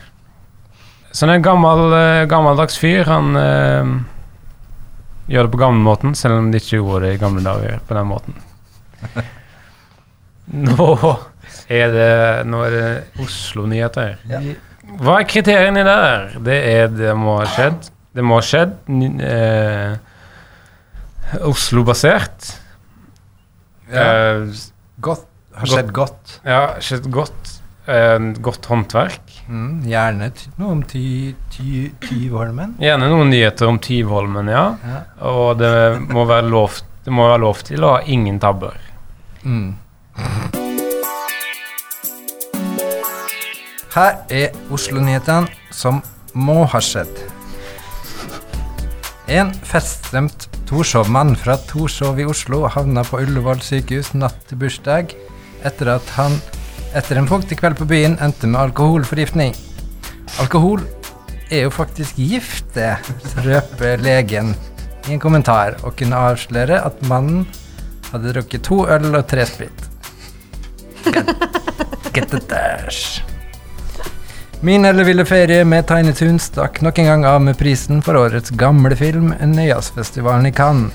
Så 1.13 1.27
det 1.27 1.35
er 1.35 1.39
en 1.41 1.45
gammel, 1.45 1.83
eh, 1.93 2.23
gammeldags 2.31 2.77
fyr. 2.81 3.03
Han 3.05 3.35
eh, 3.37 3.91
gjør 5.29 5.45
det 5.47 5.53
på 5.53 5.61
gamlemåten, 5.61 6.15
selv 6.17 6.39
om 6.41 6.47
de 6.51 6.57
ikke 6.61 6.79
gjorde 6.79 7.03
det 7.05 7.11
i 7.15 7.21
gamle 7.21 7.43
dager 7.45 7.79
på 7.87 7.97
den 7.99 8.09
måten. 8.09 8.39
Nå 10.67 10.87
er 11.71 11.93
det, 11.93 12.09
nå 12.49 12.59
er 12.65 12.73
det 12.75 12.87
Oslo-nyheter. 13.23 14.17
Hva 14.99 15.13
er 15.21 15.27
kriteriene 15.29 15.83
der? 15.87 16.25
Det 16.43 16.57
er 16.73 16.89
det 16.91 17.13
må 17.17 17.37
ha 17.39 17.45
skjedd. 17.47 17.87
Det 18.13 18.25
må 18.27 18.35
ha 18.41 18.43
skjedd. 18.45 18.73
Eh, 19.23 19.93
Oslo-basert. 21.47 22.51
Eh, 23.93 24.51
Godt. 25.03 25.29
Har 25.53 25.69
skjedd 25.69 25.91
godt. 25.93 26.35
ja, 26.49 26.61
skjedd 26.81 27.07
godt. 27.13 27.49
Eh, 27.85 28.19
godt 28.39 28.65
håndverk. 28.71 29.31
Mm, 29.51 29.81
gjerne 29.91 30.29
noe 30.55 30.71
om 30.71 30.83
ty 30.87 31.33
ty 31.51 31.89
Tyvholmen. 32.05 32.77
Gjerne 32.79 33.09
noen 33.11 33.33
nyheter 33.33 33.67
om 33.67 33.79
Tyvholmen, 33.83 34.47
ja. 34.47 34.63
Ja. 34.87 35.01
Og 35.27 35.57
det 35.59 35.73
må 36.07 36.23
lov, 36.47 36.79
det 37.03 37.11
må 37.11 37.27
være 37.27 37.41
lov 37.43 37.59
til 37.67 37.83
å 37.83 37.97
ha 37.97 37.99
ingen 38.07 38.39
tabber. 38.39 38.79
Mm. 39.43 39.75
Her 43.93 44.15
er 44.31 44.55
Oslo-nyhetene 44.71 45.51
som 45.75 45.99
må 46.33 46.63
ha 46.71 46.79
skjedd. 46.81 47.11
En 49.27 49.51
feststemt 49.67 50.47
Torshov-mann 50.71 51.35
fra 51.35 51.59
Torshov 51.67 52.17
i 52.19 52.25
Oslo 52.25 52.63
havna 52.71 53.03
på 53.03 53.19
Ullevål 53.21 53.59
sykehus 53.61 54.15
natt 54.15 54.39
til 54.47 54.63
bursdag 54.63 55.11
etter 55.67 55.91
at 55.93 56.15
han 56.15 56.39
etter 56.97 57.19
en 57.19 57.29
fuktig 57.29 57.57
kveld 57.59 57.77
på 57.79 57.87
byen 57.89 58.17
endte 58.21 58.49
med 58.49 58.61
alkoholforgiftning. 58.61 59.55
Alkohol 60.41 60.83
er 61.49 61.65
jo 61.65 61.73
faktisk 61.73 62.17
gift, 62.17 62.69
det, 62.75 62.95
røper 63.45 64.01
legen 64.01 64.53
i 65.07 65.15
en 65.15 65.21
kommentar, 65.21 65.77
og 65.83 65.97
kunne 65.99 66.21
avsløre 66.29 66.79
at 66.85 67.01
mannen 67.09 67.45
hadde 68.11 68.33
drukket 68.35 68.65
to 68.65 68.83
øl 68.87 69.11
og 69.11 69.25
tre 69.29 69.45
sprit. 69.49 69.85
Get, 71.03 71.29
get 72.15 72.29
the 72.31 72.41
dash. 72.49 73.21
Min 74.63 74.85
elleville 74.87 75.25
ferie 75.27 75.65
med 75.67 75.89
Tiny 75.89 76.13
Toons 76.15 76.45
stakk 76.47 76.79
nok 76.85 77.01
en 77.01 77.09
gang 77.09 77.25
av 77.27 77.41
med 77.43 77.57
prisen 77.59 77.99
for 78.05 78.15
årets 78.15 78.53
gamle 78.55 78.95
film 78.95 79.33
Nøyasfestivalen 79.41 80.47
i 80.47 80.53
Cannes. 80.55 80.93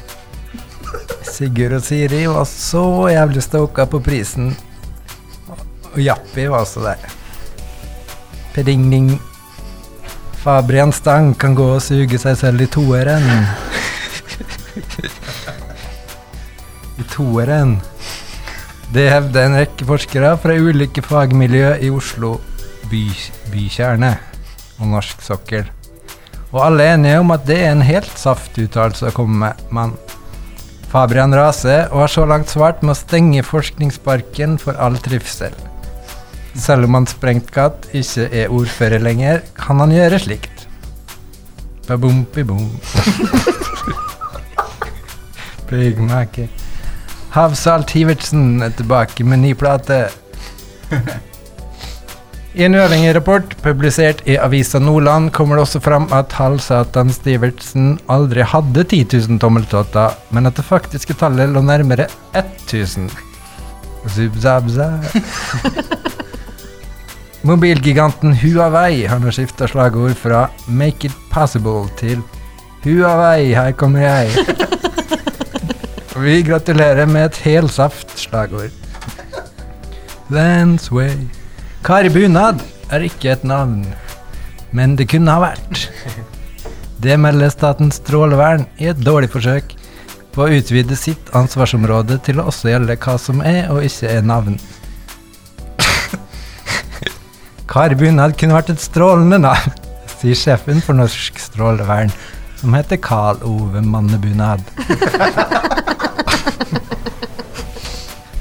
Sigurd 1.29 1.77
og 1.77 1.85
Siri 1.85 2.23
var 2.27 2.47
så 2.49 2.87
jævlig 3.13 3.43
stoka 3.45 3.85
på 3.87 4.01
prisen, 4.01 4.55
og 5.99 6.05
Jappi 6.05 6.47
var 6.47 6.63
også 6.63 6.85
der. 6.87 7.03
Peding-ding. 8.55 9.19
Fabrian 10.39 10.93
Stang 10.95 11.35
kan 11.39 11.57
gå 11.59 11.67
og 11.75 11.83
suge 11.83 12.19
seg 12.23 12.39
selv 12.39 12.63
i 12.63 12.69
toeren. 12.71 13.27
I 16.99 17.07
toeren. 17.11 17.79
Det 18.95 19.09
hevder 19.11 19.45
en 19.45 19.59
rekke 19.59 19.85
forskere 19.89 20.37
fra 20.41 20.55
ulike 20.57 21.03
fagmiljø 21.05 21.75
i 21.85 21.91
Oslo 21.93 22.39
by, 22.89 23.03
bykjerne 23.53 24.15
og 24.79 24.95
norsk 24.95 25.21
sokkel. 25.27 25.67
Og 26.55 26.63
alle 26.65 26.87
er 26.87 26.95
enige 26.97 27.19
om 27.21 27.35
at 27.35 27.45
det 27.45 27.59
er 27.61 27.75
en 27.75 27.85
helt 27.85 28.15
saft 28.17 28.57
uttalelse 28.57 29.11
å 29.11 29.17
komme 29.17 29.43
med, 29.43 29.67
men 29.75 29.93
Fabrian 30.89 31.35
raser 31.37 31.91
og 31.91 32.07
har 32.07 32.15
så 32.15 32.25
langt 32.25 32.49
svart 32.49 32.81
med 32.81 32.95
å 32.95 33.01
stenge 33.03 33.45
forskningsparken 33.45 34.57
for 34.63 34.79
all 34.81 34.97
trivsel. 35.05 35.53
Selv 36.55 36.89
om 36.89 36.95
han 36.99 37.07
sprengt 37.11 37.51
katt 37.55 37.89
ikke 37.97 38.29
er 38.33 38.53
ordfører 38.55 39.03
lenger, 39.03 39.43
kan 39.59 39.81
han 39.83 39.93
gjøre 39.93 40.19
slikt. 40.23 40.67
Ba-bom-bi-bom. 41.89 42.69
Byggmaker. 45.69 46.49
Havsalt 47.33 47.91
Hivertsen 47.93 48.63
er 48.65 48.73
tilbake 48.77 49.25
med 49.25 49.39
ny 49.45 49.53
plate. 49.57 50.09
I 52.59 52.65
en 52.67 52.75
uavhengig 52.75 53.21
publisert 53.63 54.23
i 54.27 54.39
Avisa 54.41 54.79
Nordland 54.83 55.31
kommer 55.37 55.57
det 55.57 55.63
også 55.67 55.81
fram 55.85 56.09
at 56.17 56.33
Halvsatan 56.33 57.13
Stivertsen 57.15 57.99
aldri 58.11 58.43
hadde 58.43 58.85
10 58.85 59.05
000 59.29 59.39
tommeltotter, 59.39 60.17
men 60.35 60.47
at 60.49 60.57
det 60.57 60.65
faktiske 60.67 61.15
tallet 61.21 61.53
lå 61.53 61.61
nærmere 61.63 62.09
1000. 62.35 63.11
Zubzabza. 64.09 64.91
Mobilgiganten 67.47 68.35
Huawei 68.35 69.05
har 69.07 69.21
nå 69.23 69.31
skifta 69.31 69.69
slagord 69.71 70.17
fra 70.19 70.49
'Make 70.67 71.07
it 71.07 71.15
possible' 71.31 71.91
til 71.97 72.23
'Huawei, 72.83 73.55
her 73.55 73.73
kommer 73.73 74.01
jeg'. 74.01 74.57
Vi 76.23 76.43
gratulerer 76.43 77.07
med 77.07 77.25
et 77.25 77.37
helsaft-slagord. 77.37 78.75
That's 80.31 80.91
way. 80.91 81.29
Kari 81.85 82.09
Bunad 82.09 82.59
er 82.91 83.01
ikke 83.07 83.31
et 83.33 83.45
navn, 83.45 83.87
men 84.73 84.97
det 84.99 85.09
kunne 85.09 85.31
ha 85.31 85.41
vært. 85.41 85.87
Det 86.99 87.15
melder 87.21 87.49
Statens 87.49 88.01
strålevern 88.03 88.67
i 88.83 88.91
et 88.91 88.99
dårlig 88.99 89.31
forsøk 89.31 89.77
på 90.35 90.43
å 90.43 90.59
utvide 90.59 90.97
sitt 90.99 91.31
ansvarsområde 91.39 92.19
til 92.27 92.43
å 92.43 92.49
også 92.51 92.73
gjelde 92.73 92.99
hva 92.99 93.15
som 93.23 93.41
er 93.47 93.71
og 93.71 93.85
ikke 93.87 94.11
er 94.11 94.27
navn. 94.27 94.59
Kari 97.69 97.97
Bunad 98.01 98.33
kunne 98.41 98.57
vært 98.57 98.71
et 98.73 98.81
strålende 98.81 99.39
navn, 99.45 99.75
sier 100.19 100.39
sjefen 100.39 100.81
for 100.85 100.97
Norsk 100.97 101.37
strålevern, 101.43 102.11
som 102.57 102.73
heter 102.75 102.97
Karl 103.05 103.43
Ove 103.45 103.83
Mannebunad. 103.85 104.65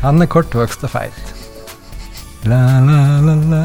Han 0.04 0.22
er 0.24 0.30
kortvokst 0.32 0.86
og 0.88 0.94
feit. 0.94 1.34
La, 2.48 2.80
la, 2.86 3.20
la, 3.26 3.36
la. 3.52 3.64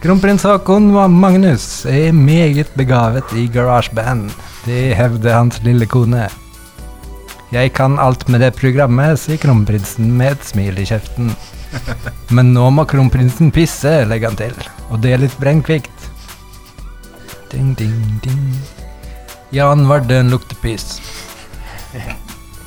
Kronprins 0.00 0.46
Haakon 0.46 0.86
Magnus 1.12 1.84
er 1.90 2.12
meget 2.14 2.70
begavet 2.78 3.32
i 3.36 3.48
garasjeband. 3.52 4.30
Det 4.64 4.94
hevder 4.96 5.34
hans 5.34 5.58
lille 5.66 5.86
kone. 5.90 6.28
Jeg 7.52 7.72
kan 7.76 7.98
alt 7.98 8.28
med 8.30 8.40
det 8.44 8.54
programmet, 8.56 9.18
sier 9.20 9.40
kronprinsen 9.42 10.12
med 10.16 10.36
et 10.36 10.44
smil 10.46 10.78
i 10.78 10.86
kjeften. 10.88 11.34
Men 12.36 12.52
nå 12.54 12.68
må 12.74 12.84
kronprinsen 12.88 13.52
pisse, 13.54 13.92
legger 14.08 14.32
han 14.32 14.40
til. 14.40 14.56
Og 14.90 15.00
det 15.04 15.14
er 15.14 15.22
litt 15.22 15.36
brennkvikt. 15.40 16.08
Ding, 17.52 17.72
ding, 17.78 17.96
ding. 18.24 18.44
Jan 19.54 19.86
Vardøen 19.88 20.32
lukter 20.32 20.58
piss. 20.60 20.98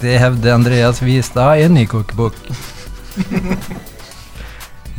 Det 0.02 0.16
hevder 0.18 0.56
Andreas 0.56 1.02
Vistad 1.06 1.60
i 1.60 1.68
en 1.68 1.76
ny 1.78 1.86
kokebok. 1.86 2.38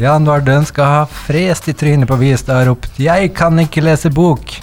Jan 0.02 0.28
Vardøen 0.28 0.66
skal 0.66 0.88
ha 0.88 1.00
frest 1.11 1.66
i 1.68 1.75
trynet 1.76 2.09
på 2.09 2.16
Vistad 2.21 2.62
og 2.62 2.68
ropt 2.71 3.00
'Jeg 3.02 3.35
kan 3.35 3.59
ikke 3.59 3.82
lese 3.82 4.12
bok', 4.14 4.54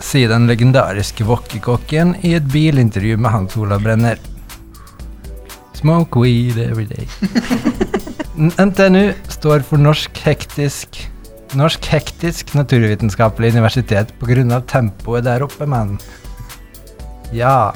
sier 0.00 0.28
den 0.28 0.50
legendariske 0.50 1.24
wokkekokken 1.24 2.16
i 2.26 2.34
et 2.34 2.50
bilintervju 2.50 3.16
med 3.16 3.30
Hans 3.30 3.56
Olav 3.56 3.86
Brenner. 3.86 4.18
Smoke 5.80 6.20
weed 6.20 6.58
every 6.58 6.84
day. 6.84 7.06
NTNU 8.66 9.14
står 9.32 9.62
for 9.64 9.80
Norsk 9.80 10.18
Hektisk 10.26 10.98
Norsk 11.56 11.86
Hektisk 11.88 12.52
Naturvitenskapelig 12.54 13.54
Universitet 13.54 14.12
pga. 14.20 14.60
tempoet 14.60 15.24
der 15.24 15.42
oppe, 15.42 15.66
mann. 15.66 15.98
Ja. 17.32 17.72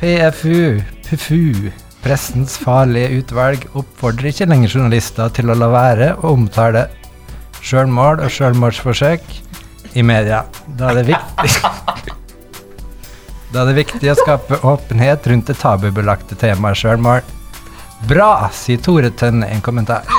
PFU, 0.00 0.82
PFU, 1.08 1.70
Pressens 2.04 2.58
farlige 2.60 3.22
utvalg, 3.22 3.64
oppfordrer 3.74 4.28
ikke 4.28 4.46
lenger 4.50 4.76
journalister 4.76 5.32
til 5.32 5.50
å 5.50 5.56
la 5.56 5.70
være 5.72 6.10
å 6.20 6.34
omtale 6.36 6.90
sjølmål 7.64 8.20
og 8.26 8.30
sjølmordsforsøk 8.30 9.24
i 9.96 10.04
media. 10.04 10.44
Da 10.76 10.92
er 10.92 11.00
det 11.00 11.08
viktig 11.14 12.12
Da 13.54 13.62
er 13.62 13.68
det 13.70 13.76
viktig 13.84 14.08
å 14.10 14.16
skape 14.18 14.56
åpenhet 14.66 15.28
rundt 15.30 15.46
det 15.46 15.54
tabubelagte 15.60 16.34
temaet 16.34 16.80
sjølmål. 16.80 17.20
Bra, 18.10 18.48
sier 18.50 18.80
Tore 18.82 19.12
Tønne 19.14 19.46
i 19.46 19.54
en 19.54 19.62
kommentar. 19.62 20.02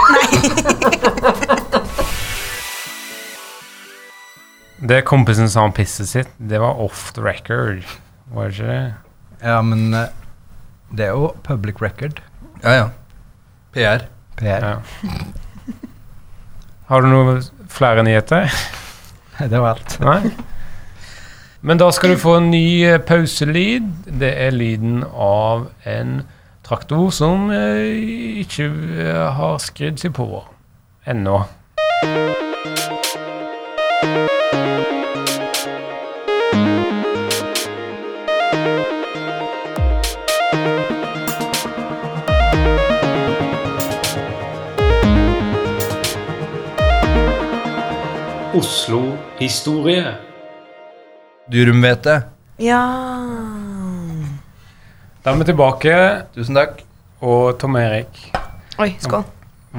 Det 4.86 5.01
kompisen 5.08 5.50
sa 5.50 5.63
om 5.65 5.72
pisset 5.74 6.08
sitt, 6.10 6.32
det 6.38 6.60
var 6.62 6.77
off 6.84 7.08
the 7.15 7.22
record. 7.24 7.82
Var 8.36 8.51
det 8.51 8.54
ikke 8.54 8.68
det? 8.70 8.94
Ja, 9.42 9.62
men 9.65 9.94
eh, 9.98 10.12
det 10.94 11.08
er 11.08 11.15
jo 11.15 11.32
public 11.48 11.80
record. 11.82 12.20
Ja, 12.62 12.74
ja. 12.75 12.89
PR. 13.74 14.04
PR. 14.38 14.68
Ja. 14.68 14.75
Har 16.92 17.01
du 17.01 17.10
noen 17.10 17.42
flere 17.72 18.04
nyheter? 18.06 18.51
Det 19.39 19.58
var 19.58 19.74
alt. 19.74 19.98
Nei? 20.06 20.54
Men 21.65 21.79
da 21.81 21.88
skal 21.91 22.12
du 22.13 22.19
få 22.22 22.36
en 22.38 22.51
ny 22.53 22.86
eh, 22.86 23.00
pauselyd. 23.01 23.86
Det 24.05 24.29
er 24.38 24.53
lyden 24.53 25.00
av 25.17 25.65
en 25.89 26.19
traktor 26.65 27.10
som 27.10 27.50
eh, 27.50 28.43
ikke 28.43 28.67
eh, 29.01 29.24
har 29.34 29.57
skrudd 29.63 29.98
seg 29.98 30.13
på 30.13 30.43
ennå. 31.10 31.41
Oslo-historie. 48.53 50.35
Durumhvete. 51.51 52.21
Ja 52.63 52.79
Da 55.23 55.31
er 55.33 55.37
vi 55.41 55.45
tilbake, 55.49 55.95
Tusen 56.35 56.55
takk. 56.57 56.79
og 57.21 57.57
Tom 57.59 57.75
Erik 57.79 58.31
Oi, 58.79 58.91
skål. 58.99 59.23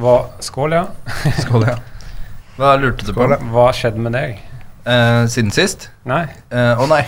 hva, 0.00 0.14
Skål, 0.40 0.73
ja. 0.73 0.85
Skål, 1.42 1.66
ja. 1.68 1.75
Hva 2.56 2.70
lurte 2.80 3.04
du 3.06 3.12
på? 3.16 3.26
Hva 3.52 3.66
skjedde 3.76 4.00
med 4.00 4.12
deg? 4.16 4.38
Eh, 4.88 5.26
siden 5.32 5.50
sist? 5.52 5.90
Nei? 6.08 6.23
Eh, 6.50 6.80
Å 6.80 6.87
nei. 6.88 7.02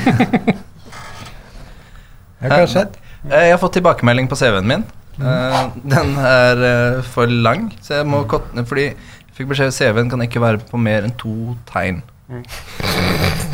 Hva 2.46 2.52
har 2.60 2.70
skjedd? 2.70 2.94
Eh, 3.26 3.48
jeg 3.48 3.54
har 3.56 3.60
fått 3.62 3.74
tilbakemelding 3.80 4.28
på 4.30 4.38
CV-en 4.38 4.68
min. 4.70 4.84
Eh, 5.18 5.58
den 5.82 6.14
er 6.22 6.62
eh, 6.70 7.02
for 7.14 7.26
lang, 7.26 7.70
så 7.82 7.98
jeg 8.02 8.06
må 8.12 8.22
kotte 8.30 8.54
ned 8.56 8.68
fordi 8.70 8.86
jeg 8.92 9.34
fikk 9.40 9.50
beskjed 9.54 9.74
CV-en 9.74 10.12
kan 10.12 10.22
ikke 10.28 10.42
være 10.44 10.62
på 10.70 10.78
mer 10.80 11.08
enn 11.08 11.16
to 11.18 11.56
tegn. 11.72 12.02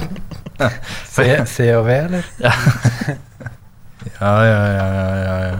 C, 1.14 1.26
C 1.49 1.69
og 1.76 1.87
V, 1.87 1.97
eller? 2.06 2.26
Ja, 2.43 2.52
ja, 4.21 4.32
ja, 4.47 4.63
ja, 4.76 5.06
ja, 5.25 5.37
ja. 5.47 5.58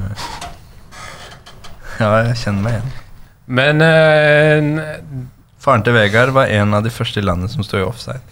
Ja, 2.01 2.09
jeg 2.27 2.37
kjenner 2.41 2.63
meg 2.65 2.77
igjen. 2.79 2.93
Men 3.53 3.83
eh, 3.85 5.19
Faren 5.63 5.85
til 5.87 5.95
Vegard 5.95 6.33
var 6.35 6.51
en 6.51 6.75
av 6.75 6.83
de 6.87 6.91
første 6.95 7.21
i 7.21 7.27
landet 7.27 7.53
som 7.53 7.63
sto 7.67 7.79
i 7.79 7.85
offside. 7.87 8.23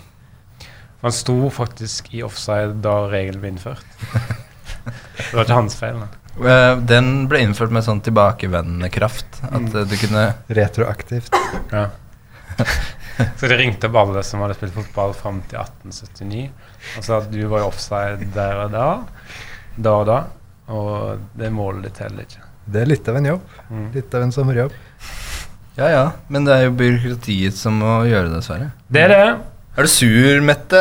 han 1.02 1.12
sto 1.14 1.36
faktisk 1.54 2.08
i 2.14 2.22
offside 2.26 2.80
da 2.84 2.94
regelen 3.12 3.40
ble 3.42 3.52
innført. 3.54 3.84
Det 4.84 5.34
var 5.36 5.44
ikke 5.44 5.58
hans 5.60 5.76
feil. 5.78 6.00
Da. 6.00 6.08
Eh, 6.40 6.74
Den 6.90 7.12
ble 7.30 7.42
innført 7.44 7.70
med 7.74 7.84
sånn 7.86 8.00
tilbakevendende 8.04 8.90
kraft. 8.92 9.42
At 9.50 9.74
eh, 9.74 9.86
du 9.86 9.94
kunne 10.00 10.26
Retroaktivt. 10.48 11.34
Ja. 11.72 11.86
Så 13.38 13.50
de 13.50 13.58
ringte 13.58 13.90
opp 13.90 13.98
alle 14.02 14.22
som 14.26 14.42
hadde 14.44 14.56
spilt 14.58 14.76
fotball 14.76 15.14
fram 15.16 15.40
til 15.50 15.60
1879 15.60 16.44
og 16.98 17.06
sa 17.06 17.18
at 17.20 17.30
du 17.32 17.40
var 17.50 17.62
i 17.62 17.66
offside 17.68 18.30
der 18.34 18.62
og 18.64 18.72
da, 18.74 18.86
da 19.76 19.96
og 19.98 20.06
da, 20.08 20.20
og 20.72 21.26
det 21.38 21.50
målet 21.52 21.88
ditt 21.88 22.00
heller 22.04 22.24
ikke. 22.26 22.46
Det 22.70 22.82
er 22.82 22.90
litt 22.90 23.08
av 23.10 23.18
en 23.18 23.28
jobb. 23.32 23.54
Mm. 23.68 23.86
Litt 23.96 24.14
av 24.14 24.24
en 24.24 24.34
sommerjobb. 24.34 24.74
Ja 25.78 25.88
ja, 25.90 26.02
men 26.28 26.44
det 26.46 26.56
er 26.56 26.66
jo 26.66 26.74
byråkratiet 26.78 27.56
som 27.56 27.78
må 27.80 28.00
gjøre 28.08 28.28
det, 28.28 28.40
dessverre. 28.40 28.70
Det 28.90 29.06
er 29.06 29.14
det. 29.14 29.28
Er 29.78 29.86
du 29.86 29.90
sur, 29.90 30.42
Mette? 30.44 30.80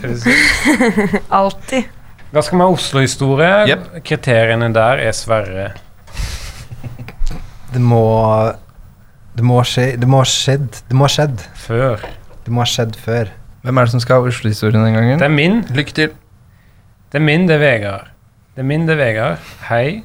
Alltid. 1.40 1.86
Da 2.30 2.42
skal 2.42 2.58
vi 2.58 2.64
ha 2.64 2.74
Oslo-historie. 2.74 3.52
Yep. 3.70 3.86
Kriteriene 4.06 4.68
der 4.74 5.02
er 5.06 5.14
Sverre. 5.16 5.70
Det 7.70 7.82
må 7.82 8.02
Det 9.36 9.44
må 9.46 9.60
skje 9.62 9.84
Det 10.00 10.08
må 10.10 10.22
ha 10.22 10.28
skjedd. 10.28 10.80
Det 10.88 10.96
må 10.96 11.06
ha 11.06 11.12
skjedd. 11.12 11.44
Før. 11.66 12.02
Det 12.44 12.54
må 12.54 12.64
ha 12.64 12.68
skjedd 12.68 12.96
før. 12.98 13.30
Hvem 13.62 13.78
er 13.78 13.86
det 13.86 13.92
som 13.92 14.02
skal 14.02 14.20
ha 14.20 14.30
Oslo-historien 14.30 14.82
den 14.82 14.96
gangen? 14.96 15.20
Det 15.20 15.28
er 15.28 15.34
min. 15.34 15.60
Lykke 15.76 15.96
til. 15.96 16.14
Det 17.12 17.18
er 17.20 17.24
min, 17.26 17.46
det 17.48 17.58
er 17.58 17.62
Vegard. 17.62 18.10
Det 18.54 18.62
er 18.62 18.68
min, 18.70 18.86
det 18.88 18.96
er 18.96 19.00
Vegard. 19.04 19.48
Hei. 19.68 20.02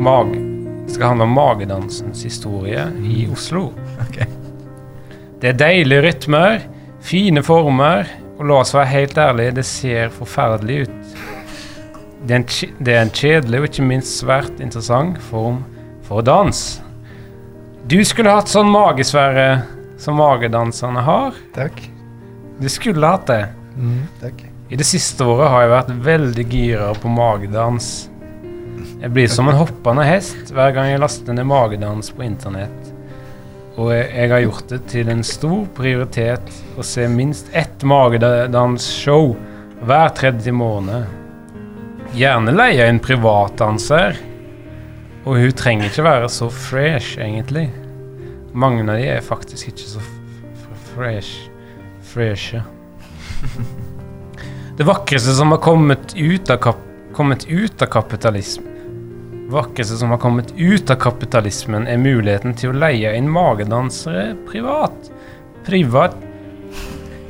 Mag... 0.00 0.32
Det 0.90 0.96
skal 0.96 1.12
handle 1.12 1.28
om 1.28 1.34
magedansens 1.36 2.24
historie 2.26 2.82
i 3.06 3.28
Oslo. 3.30 3.68
Ok. 4.02 4.16
Det 5.40 5.52
er 5.52 5.58
deilige 5.60 6.02
rytmer, 6.02 6.64
fine 7.00 7.44
former, 7.46 8.08
og 8.40 8.48
la 8.50 8.56
oss 8.64 8.74
være 8.74 8.90
helt 8.90 9.20
ærlige, 9.22 9.54
det 9.60 9.64
ser 9.68 10.10
forferdelig 10.10 10.88
ut. 10.88 11.14
Det 12.26 12.34
er 12.36 12.42
en, 12.42 12.46
det 12.84 12.94
er 12.94 13.02
en 13.04 13.12
kjedelig 13.16 13.60
og 13.60 13.68
ikke 13.70 13.86
minst 13.86 14.18
svært 14.20 14.60
interessant 14.60 15.20
form 15.30 15.62
for 16.04 16.24
dans. 16.26 16.60
Du 17.88 17.96
skulle 18.04 18.32
hatt 18.34 18.50
sånn 18.50 18.68
magesfære 18.70 19.46
som 20.00 20.18
magedanserne 20.20 21.02
har. 21.04 21.36
Takk. 21.56 21.80
Du 22.60 22.68
skulle 22.68 23.08
hatt 23.08 23.26
det. 23.30 23.42
Mm, 23.76 24.04
takk. 24.20 24.44
I 24.70 24.78
det 24.78 24.86
siste 24.86 25.26
året 25.26 25.50
har 25.50 25.64
jeg 25.64 25.72
vært 25.72 25.92
veldig 26.06 26.46
gira 26.52 26.90
på 27.00 27.10
magedans. 27.10 27.88
Jeg 29.00 29.12
blir 29.16 29.30
som 29.32 29.48
en 29.50 29.58
hoppende 29.58 30.04
hest 30.06 30.52
hver 30.54 30.74
gang 30.76 30.92
jeg 30.92 31.00
laster 31.02 31.36
ned 31.36 31.48
magedans 31.48 32.12
på 32.14 32.22
internett. 32.26 32.92
Og 33.80 33.94
jeg, 33.94 34.28
har 34.30 34.42
gjort 34.44 34.68
det 34.68 34.80
til 34.92 35.08
en 35.08 35.24
stor 35.24 35.64
prioritet 35.74 36.52
å 36.76 36.84
se 36.84 37.06
minst 37.08 37.48
ett 37.56 37.82
magedansshow 37.86 39.32
hver 39.88 40.12
tredje 40.18 40.52
måned. 40.52 41.19
Gjerne 42.16 42.54
leie 42.54 42.86
en 42.90 43.00
privatdanser. 43.02 44.18
Og 45.24 45.36
hun 45.36 45.52
trenger 45.56 45.90
ikke 45.90 46.06
være 46.06 46.30
så 46.32 46.48
fresh, 46.52 47.20
egentlig. 47.20 47.68
Mange 48.52 48.82
av 48.86 48.96
de 48.96 49.06
er 49.12 49.22
faktisk 49.24 49.70
ikke 49.70 49.88
så 49.96 50.02
fresh. 50.94 51.50
Freshe. 52.10 52.64
Det 54.78 54.86
vakreste 54.88 55.34
som 55.36 55.52
har 55.52 55.60
kommet 55.62 56.14
ut 56.16 56.50
av, 56.50 56.56
kap 56.64 56.86
kommet 57.12 57.44
ut 57.50 57.82
av 57.82 57.90
kapitalism 57.92 58.70
vakreste 59.50 59.96
som 59.96 60.10
har 60.10 60.18
kommet 60.18 60.54
ut 60.56 60.90
av 60.90 60.96
kapitalismen, 60.96 61.86
er 61.86 61.98
muligheten 61.98 62.54
til 62.54 62.70
å 62.70 62.78
leie 62.78 63.12
inn 63.18 63.30
magedansere 63.30 64.34
privat. 64.48 65.10
Privat 65.66 66.14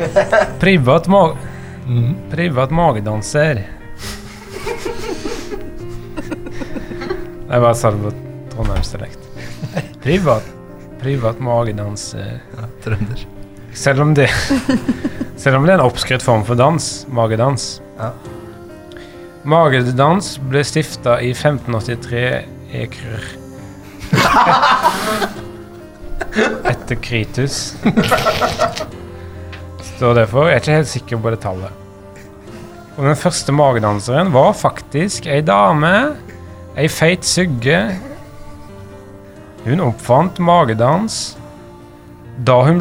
Privat 0.62 1.09
ma 1.11 1.23
Privat 2.31 2.71
magedanser. 2.71 3.64
Jeg 7.51 7.63
bare 7.65 7.75
sa 7.75 7.91
det 7.91 7.99
på 8.05 8.11
trondheimsdialekt. 8.55 9.29
Privat 10.05 10.47
Privat 11.01 11.41
magedanser. 11.41 12.41
Ja, 12.57 12.67
trønder. 12.85 13.23
Selv 13.75 14.03
om 14.05 14.15
det 14.15 14.29
Selv 15.41 15.57
om 15.57 15.65
det 15.65 15.73
er 15.73 15.79
en 15.79 15.87
oppskrytt 15.87 16.23
form 16.23 16.43
for 16.45 16.59
dans, 16.59 17.07
magedans. 17.09 17.81
Ja. 17.97 18.11
Magedans 19.49 20.35
ble 20.51 20.61
stifta 20.69 21.15
i 21.25 21.31
1583 21.33 22.21
ekr. 22.77 23.25
Etter 26.71 27.01
Kritus. 27.01 27.73
Står 29.95 30.21
det 30.21 30.27
for. 30.29 30.51
Jeg 30.51 30.59
er 30.59 30.61
ikke 30.61 30.77
helt 30.77 30.93
sikker 30.93 31.23
på 31.25 31.33
det 31.33 31.41
tallet. 31.41 31.73
Og 32.99 33.09
den 33.09 33.17
første 33.17 33.57
magedanseren 33.57 34.29
var 34.37 34.53
faktisk 34.61 35.25
ei 35.25 35.41
dame. 35.41 35.95
Ei 36.81 36.88
feit 36.88 37.27
sugge. 37.29 37.77
Hun 39.66 39.83
oppfant 39.85 40.38
magedans 40.40 41.37
da 42.47 42.55
hun, 42.64 42.81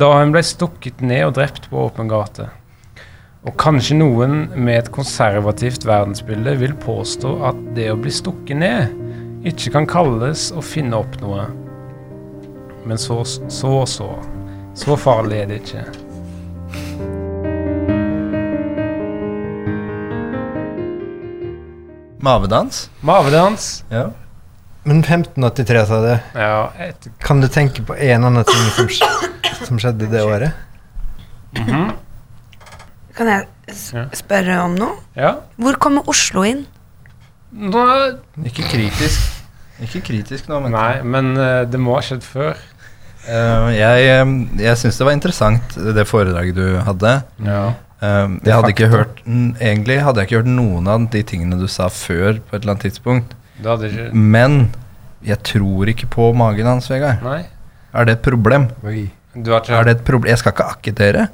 da 0.00 0.08
hun 0.14 0.32
ble 0.32 0.40
stukket 0.46 1.02
ned 1.04 1.26
og 1.26 1.34
drept 1.36 1.68
på 1.68 1.82
åpen 1.90 2.08
gate. 2.08 2.46
Og 3.44 3.52
kanskje 3.60 3.98
noen 3.98 4.46
med 4.56 4.78
et 4.78 4.90
konservativt 4.94 5.84
verdensbilde 5.84 6.56
vil 6.62 6.72
påstå 6.80 7.34
at 7.50 7.60
det 7.76 7.90
å 7.92 8.00
bli 8.00 8.14
stukket 8.16 8.62
ned 8.64 9.44
ikke 9.48 9.76
kan 9.76 9.92
kalles 9.92 10.48
å 10.56 10.64
finne 10.64 10.96
opp 10.96 11.20
noe. 11.20 11.50
Men 12.88 12.96
så, 12.96 13.20
så, 13.28 13.82
så. 13.84 14.12
Så 14.72 14.96
farlig 14.96 15.42
er 15.42 15.52
det 15.52 15.64
ikke. 15.66 16.07
Mavedans? 22.28 22.82
Mavedans. 23.08 23.68
Ja. 23.90 24.06
Men 24.88 25.00
1583, 25.02 25.82
sa 25.88 25.98
du. 26.04 26.12
Ja, 26.38 26.68
et, 26.80 27.08
Kan 27.24 27.40
du 27.42 27.48
tenke 27.52 27.82
på 27.88 27.96
en 27.96 28.24
annen 28.28 28.44
ting 28.48 28.68
som, 28.76 28.88
sk- 28.92 29.64
som 29.66 29.80
skjedde 29.80 30.08
det 30.12 30.22
året? 30.24 30.52
Kan 33.18 33.26
jeg 33.32 33.46
s 33.72 33.90
Ja. 33.94 34.04
spørre 34.14 34.60
om 34.64 34.74
noe? 34.78 34.96
ja. 35.16 35.34
Hvor 35.58 35.76
kommer 35.80 36.06
Oslo 36.08 36.44
inn? 36.46 36.66
Nå, 37.52 37.82
Ikke 38.44 38.62
kritisk. 38.68 39.34
Ikke 39.82 40.00
kritisk 40.04 40.48
nå, 40.50 40.60
men 40.60 40.72
nei, 40.74 41.02
men 41.02 41.32
uh, 41.38 41.64
det 41.64 41.78
må 41.80 41.94
ha 41.96 42.02
skjedd 42.02 42.22
før. 42.26 42.56
Uh, 43.28 43.68
jeg, 43.72 44.08
uh, 44.22 44.32
jeg 44.60 44.76
syns 44.80 44.98
det 44.98 45.06
var 45.06 45.14
interessant, 45.16 45.76
det 45.94 46.04
foredraget 46.08 46.56
du 46.58 46.78
hadde. 46.84 47.12
Ja. 47.46 47.62
Eh, 47.98 48.26
jeg 48.46 48.54
hadde 48.54 48.68
ikke 48.70 48.88
hørt 48.92 49.22
Egentlig 49.26 49.96
hadde 50.06 50.22
jeg 50.22 50.28
ikke 50.28 50.38
hørt 50.38 50.50
noen 50.52 50.86
av 50.86 51.08
de 51.10 51.22
tingene 51.26 51.58
du 51.58 51.66
sa 51.70 51.88
før, 51.90 52.38
på 52.38 52.54
et 52.54 52.62
eller 52.62 52.76
annet 52.76 52.86
tidspunkt. 52.86 53.34
Ikke 53.58 54.10
Men 54.14 54.70
jeg 55.26 55.40
tror 55.42 55.90
ikke 55.90 56.06
på 56.12 56.30
magen 56.38 56.68
hans, 56.70 56.86
Vegard. 56.90 57.24
Nei. 57.26 57.42
Er 57.92 58.06
det 58.06 58.18
et 58.18 58.26
problem? 58.26 58.68
Oi. 58.86 59.08
Du 59.34 59.50
har 59.50 59.62
ikke 59.62 59.74
Er 59.74 59.88
det 59.88 59.96
et 59.96 60.04
problem? 60.06 60.30
Jeg 60.30 60.38
skal 60.42 60.54
ikke 60.54 60.68
akkedere. 60.76 61.28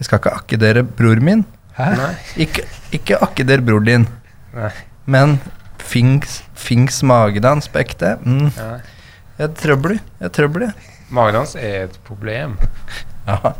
Jeg 0.00 0.08
skal 0.08 0.20
ikke 0.22 0.36
akkedere 0.40 0.84
bror 0.84 1.20
min. 1.20 1.44
Hæ? 1.76 1.90
Nei. 1.98 2.12
Ikke, 2.46 2.64
ikke 2.96 3.18
akkeder 3.20 3.60
bror 3.64 3.84
din. 3.84 4.06
Nei. 4.56 4.70
Men 5.10 5.38
fings 5.80 7.02
magen 7.02 7.44
hans, 7.44 7.68
på 7.68 7.80
ekte 7.80 8.14
mm, 8.20 8.50
Jeg 8.56 9.46
er 9.46 9.54
trøbbel. 9.56 9.96
Jeg 10.20 10.28
er 10.28 10.34
trøbbel 10.36 10.66
hans 11.40 11.56
er 11.56 11.88
et 11.88 12.00
problem. 12.06 12.56
Ja. 13.30 13.52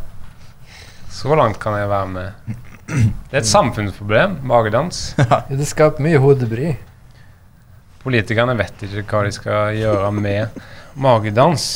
Så 1.20 1.36
langt 1.36 1.58
kan 1.60 1.76
jeg 1.76 1.88
være 1.90 2.08
med. 2.08 2.56
Det 2.90 3.36
er 3.36 3.42
et 3.42 3.46
samfunnsproblem, 3.50 4.38
magedans. 4.48 5.02
Ja, 5.20 5.42
det 5.50 5.66
skaper 5.68 6.02
mye 6.02 6.18
hodebry. 6.22 6.72
Politikerne 8.00 8.54
vet 8.56 8.80
ikke 8.86 9.04
hva 9.12 9.26
de 9.26 9.32
skal 9.36 9.76
gjøre 9.76 10.08
med 10.16 10.60
magedans. 10.96 11.66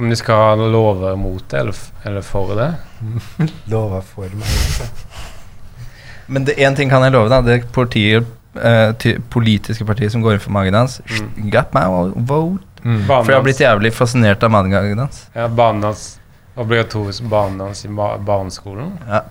Om 0.00 0.08
de 0.08 0.16
skal 0.16 0.62
love 0.72 1.12
mot 1.20 1.44
det 1.52 1.58
eller, 1.60 1.76
eller 2.08 2.24
for 2.24 2.54
det. 2.56 2.70
lover 3.72 4.00
for 4.08 4.32
meg. 4.32 4.48
altså. 4.48 4.88
Men 6.32 6.46
det 6.48 6.56
én 6.56 6.76
ting 6.78 6.88
kan 6.90 7.04
jeg 7.04 7.12
love 7.12 7.28
deg. 7.28 7.44
Det 7.50 7.68
partiet, 7.76 8.32
eh, 8.56 9.18
politiske 9.30 9.84
partiet 9.84 10.14
som 10.14 10.24
går 10.24 10.38
inn 10.38 10.44
for 10.46 10.56
magedans, 10.56 11.00
Mm. 11.12 11.50
got 11.52 11.74
my 11.76 11.84
vote. 12.16 12.64
Mm. 12.82 13.04
For 13.06 13.28
jeg 13.28 13.36
har 13.36 13.44
blitt 13.44 13.60
jævlig 13.62 13.92
fascinert 13.94 14.42
av 14.42 14.50
magedans. 14.50 15.26
Ja, 15.36 15.44
barnedans. 15.46 16.14
Obligatorisk 16.54 17.22
barnedans 17.22 17.84
i 17.84 17.88
ba 17.88 18.18
barneskolen. 18.18 18.98
Ja. 19.08 19.24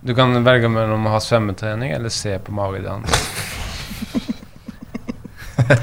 Du 0.00 0.14
kan 0.14 0.44
velge 0.44 0.68
mellom 0.68 1.06
å 1.08 1.10
ha 1.16 1.20
svømmetrening 1.20 1.90
eller 1.90 2.08
se 2.12 2.38
på 2.38 2.52
maridans. 2.54 3.10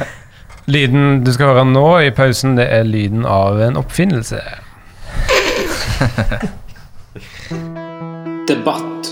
Lyden 0.71 1.23
du 1.25 1.33
skal 1.33 1.47
høre 1.51 1.65
nå 1.67 1.99
i 2.05 2.11
pausen, 2.15 2.55
det 2.55 2.69
er 2.71 2.83
lyden 2.87 3.25
av 3.27 3.59
en 3.59 3.75
oppfinnelse. 3.81 4.37
Debatt. 8.47 9.11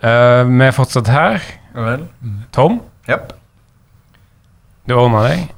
Uh, 0.00 0.48
vi 0.48 0.64
er 0.66 0.72
fortsatt 0.76 1.08
her. 1.12 1.59
Vel. 1.74 2.06
Tom, 2.54 2.80
Yep. 3.08 3.32
du 4.86 4.94
ordna 4.94 5.22
deg. 5.28 5.48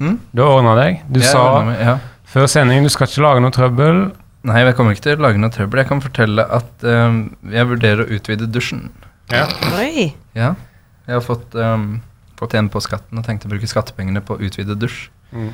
Mm? 0.00 0.16
Du 0.32 0.42
ordna 0.44 0.74
deg. 0.78 1.02
Du 1.08 1.20
Jeg 1.20 1.28
sa 1.32 1.62
meg, 1.64 1.80
ja. 1.80 1.98
før 2.24 2.46
sending 2.48 2.84
du 2.84 2.90
skal 2.92 3.08
ikke 3.08 3.24
lage 3.24 3.44
noe 3.44 3.54
trøbbel. 3.54 4.02
Nei, 4.48 4.60
jeg 4.64 4.76
kommer 4.78 4.96
ikke 4.96 5.04
til 5.08 5.18
å 5.18 5.24
lage 5.26 5.40
noe 5.40 5.52
trøbbel. 5.52 5.82
Jeg 5.82 5.90
kan 5.90 6.00
fortelle 6.00 6.44
at 6.56 6.84
um, 6.88 7.18
jeg 7.52 7.68
vurderer 7.68 8.04
å 8.06 8.12
utvide 8.16 8.48
dusjen. 8.48 8.86
Ja. 9.32 9.44
Oi. 9.76 10.14
Ja. 10.36 10.54
Jeg 11.06 11.18
har 11.18 11.24
fått, 11.24 11.52
um, 11.54 12.00
fått 12.40 12.56
igjen 12.56 12.70
på 12.72 12.80
skatten 12.80 13.20
og 13.20 13.26
tenkte 13.26 13.48
å 13.48 13.52
bruke 13.52 13.68
skattepengene 13.68 14.22
på 14.24 14.38
å 14.38 14.40
utvide 14.46 14.78
dusj. 14.80 15.10
Mm. 15.36 15.50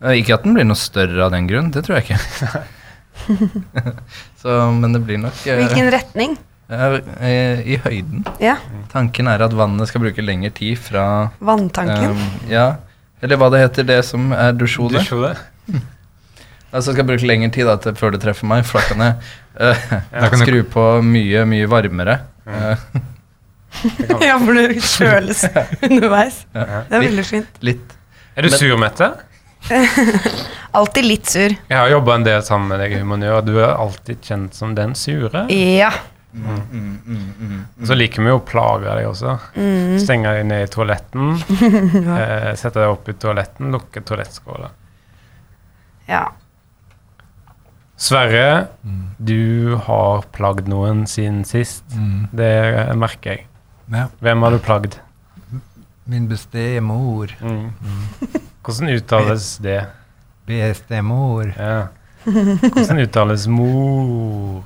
Eh, 0.00 0.20
ikke 0.22 0.38
at 0.38 0.46
den 0.46 0.54
blir 0.56 0.68
noe 0.68 0.78
større 0.78 1.26
av 1.26 1.34
den 1.34 1.48
grunn, 1.50 1.72
det 1.74 1.82
tror 1.86 1.98
jeg 1.98 2.10
ikke. 2.10 2.62
Så, 4.40 4.54
men 4.78 4.94
det 4.94 5.02
blir 5.04 5.18
nok 5.20 5.42
eh, 5.46 5.58
Hvilken 5.60 5.90
retning? 5.92 6.38
Eh, 6.70 7.60
I 7.66 7.76
høyden. 7.84 8.24
Ja. 8.42 8.56
Tanken 8.92 9.28
er 9.30 9.42
at 9.44 9.54
vannet 9.56 9.90
skal 9.90 10.02
bruke 10.04 10.22
lengre 10.24 10.50
tid 10.54 10.78
fra 10.78 11.04
Vanntanken. 11.40 12.14
um, 12.16 12.50
Ja, 12.50 12.76
eller 13.22 13.36
hva 13.40 13.50
det 13.52 13.60
heter, 13.64 13.86
det 13.88 14.00
som 14.08 14.30
er 14.32 14.52
dusjhodet. 14.56 15.02
Dusjhode. 15.04 15.34
Altså 16.70 16.92
skal 16.94 17.04
bruke 17.08 17.26
lengre 17.26 17.50
tid 17.50 17.66
da, 17.66 17.74
til, 17.82 17.96
før 17.98 18.14
det 18.14 18.20
treffer 18.22 18.46
meg, 18.46 18.62
for 18.68 18.78
da 18.78 18.92
kan 18.92 19.02
jeg 19.02 19.14
eh, 19.58 19.86
Ja, 20.22 20.28
skru 20.44 20.60
på 20.70 20.84
mye, 21.02 21.42
mye 21.50 21.66
varmere. 21.70 22.20
Eh, 22.46 22.84
ja, 24.28 24.36
for 24.38 24.54
det 24.58 24.78
kjøles 24.82 25.44
underveis. 25.86 26.44
ja. 26.54 26.84
Det 26.86 26.94
er 26.96 27.02
litt, 27.02 27.10
veldig 27.10 27.26
fint. 27.26 27.60
litt. 27.66 27.98
Er 28.36 28.46
du 28.46 28.50
Men- 28.50 28.62
sur, 28.62 28.78
Mette? 28.80 29.10
Alltid 30.72 31.04
litt 31.04 31.26
sur. 31.28 31.50
Jeg 31.68 31.76
har 31.76 31.90
jobba 31.90 32.14
en 32.16 32.24
del 32.24 32.40
sammen 32.46 32.70
med 32.70 32.80
deg 32.80 32.94
i 32.96 33.28
og 33.34 33.44
du 33.46 33.56
er 33.58 33.74
alltid 33.74 34.22
kjent 34.24 34.54
som 34.56 34.74
den 34.74 34.94
sure. 34.94 35.44
Ja. 35.50 35.90
Mm, 36.32 36.60
mm, 36.72 36.98
mm, 37.06 37.30
mm. 37.40 37.86
Så 37.86 37.96
liker 37.96 38.22
vi 38.22 38.30
å 38.30 38.40
plage 38.46 38.86
deg 38.86 39.08
også. 39.08 39.32
Mm. 39.56 39.96
Stenge 40.02 40.34
deg 40.36 40.44
ned 40.46 40.66
i 40.66 40.70
toaletten, 40.70 41.32
eh, 42.20 42.52
sette 42.60 42.78
deg 42.78 42.92
opp 42.92 43.08
i 43.10 43.16
toaletten, 43.18 43.72
lukke 43.74 44.02
toalettskåla. 44.06 44.70
ja. 46.10 46.28
Sverre, 48.00 48.68
du 49.20 49.74
har 49.84 50.22
plagd 50.32 50.70
noen 50.72 51.02
siden 51.10 51.42
sist. 51.44 51.84
Mm. 51.92 52.30
Det 52.32 52.52
merker 52.96 53.34
jeg. 53.34 53.42
Ja. 53.92 54.06
Hvem 54.24 54.46
har 54.46 54.54
du 54.56 54.58
plagd? 54.64 54.96
Min 56.08 56.24
bestemor. 56.30 57.34
Mm. 57.44 57.74
Hvordan 58.64 58.88
uttales 58.94 59.50
det? 59.60 59.82
Bestemor. 60.48 61.52
Ja. 61.58 61.90
Hvordan 62.24 63.00
uttales 63.04 63.46
mor? 63.50 64.64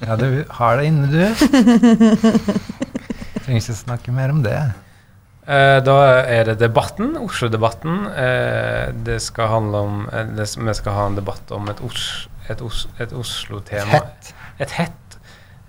Ja, 0.00 0.16
du 0.16 0.44
har 0.58 0.80
det 0.80 0.86
inne, 0.88 1.08
du. 1.12 1.20
Trenger 3.44 3.60
ikke 3.60 3.76
snakke 3.76 4.14
mer 4.16 4.32
om 4.34 4.40
det. 4.44 4.56
Eh, 5.50 5.78
da 5.84 5.96
er 6.28 6.44
det 6.50 6.58
debatten, 6.60 7.14
Oslo-debatten. 7.20 8.04
Eh, 8.12 8.92
det 9.06 9.18
skal 9.24 9.50
handle 9.50 9.84
om 9.86 10.00
eh, 10.12 10.28
det, 10.36 10.46
Vi 10.60 10.74
skal 10.78 10.96
ha 10.96 11.06
en 11.10 11.18
debatt 11.18 11.52
om 11.56 11.68
et, 11.72 11.80
Os, 11.84 12.06
et, 12.52 12.60
Os, 12.62 12.84
et 13.00 13.12
Oslo-tema. 13.16 14.02
Et 14.60 14.76
hett. 14.78 15.18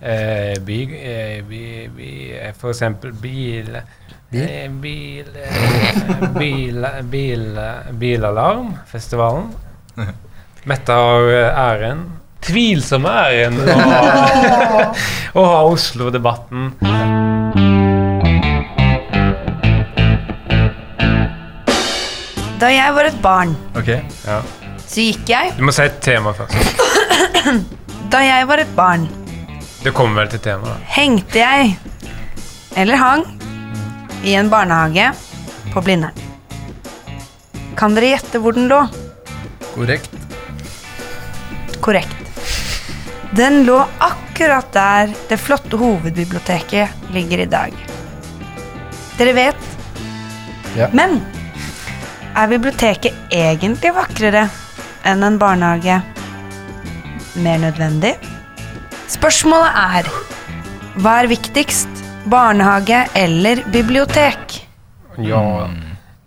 Eh, 0.02 0.56
by, 0.65 0.80
eh, 0.98 1.41
by, 1.48 1.63
by, 1.96 2.12
eh, 2.39 2.54
for 2.58 2.74
eksempel 2.74 3.12
bil 3.13 3.76
Bil? 4.32 4.41
eh, 4.41 4.70
Bil, 4.82 5.28
bil, 6.39 6.86
bil, 7.12 7.48
Bilalarmfestivalen. 8.02 9.52
Mette 10.69 10.93
har 10.93 11.30
æren. 11.52 12.04
Tvilsomme 12.41 13.10
æren 13.10 13.60
å, 13.62 13.76
å 15.41 15.45
ha 15.45 15.60
Oslo-debatten. 15.69 16.71
Da 22.62 22.69
jeg 22.69 22.93
var 22.93 23.08
et 23.10 23.17
barn, 23.24 23.54
okay. 23.78 24.02
Ja. 24.26 24.39
så 24.86 25.02
gikk 25.08 25.30
jeg 25.32 25.54
Du 25.58 25.63
må 25.65 25.74
si 25.74 25.82
et 25.88 25.97
tema 26.06 26.34
først. 26.38 26.58
Da 28.12 28.19
jeg 28.26 28.43
var 28.50 28.60
et 28.60 28.71
barn, 28.76 29.06
Det 29.82 29.93
kommer 29.95 30.21
vel 30.21 30.32
til 30.34 30.41
temaet. 30.43 30.82
hengte 30.93 31.39
jeg 31.39 31.71
eller 32.78 33.00
hang 33.00 33.24
i 34.28 34.36
en 34.38 34.50
barnehage 34.52 35.08
på 35.74 35.82
Blindern. 35.84 36.15
Kan 37.80 37.95
dere 37.97 38.12
gjette 38.13 38.39
hvor 38.43 38.54
den 38.56 38.67
lå? 38.71 38.82
Korrekt. 39.74 40.12
Korrekt. 41.82 42.17
Den 43.32 43.63
lå 43.65 43.78
akkurat 44.00 44.72
der 44.74 45.13
det 45.30 45.38
flotte 45.38 45.78
hovedbiblioteket 45.78 46.89
ligger 47.13 47.44
i 47.44 47.46
dag. 47.46 47.76
Dere 49.17 49.34
vet. 49.34 49.67
Ja. 50.78 50.88
Men 50.94 51.20
er 52.36 52.52
biblioteket 52.52 53.17
egentlig 53.34 53.94
vakrere 53.96 54.48
enn 55.08 55.24
en 55.24 55.39
barnehage? 55.41 56.02
Mer 57.41 57.62
nødvendig? 57.63 58.15
Spørsmålet 59.12 59.80
er 59.82 60.12
hva 61.02 61.22
er 61.22 61.32
viktigst? 61.32 62.04
Barnehage 62.32 63.06
eller 63.17 63.63
bibliotek? 63.74 64.60
Ja, 65.17 65.41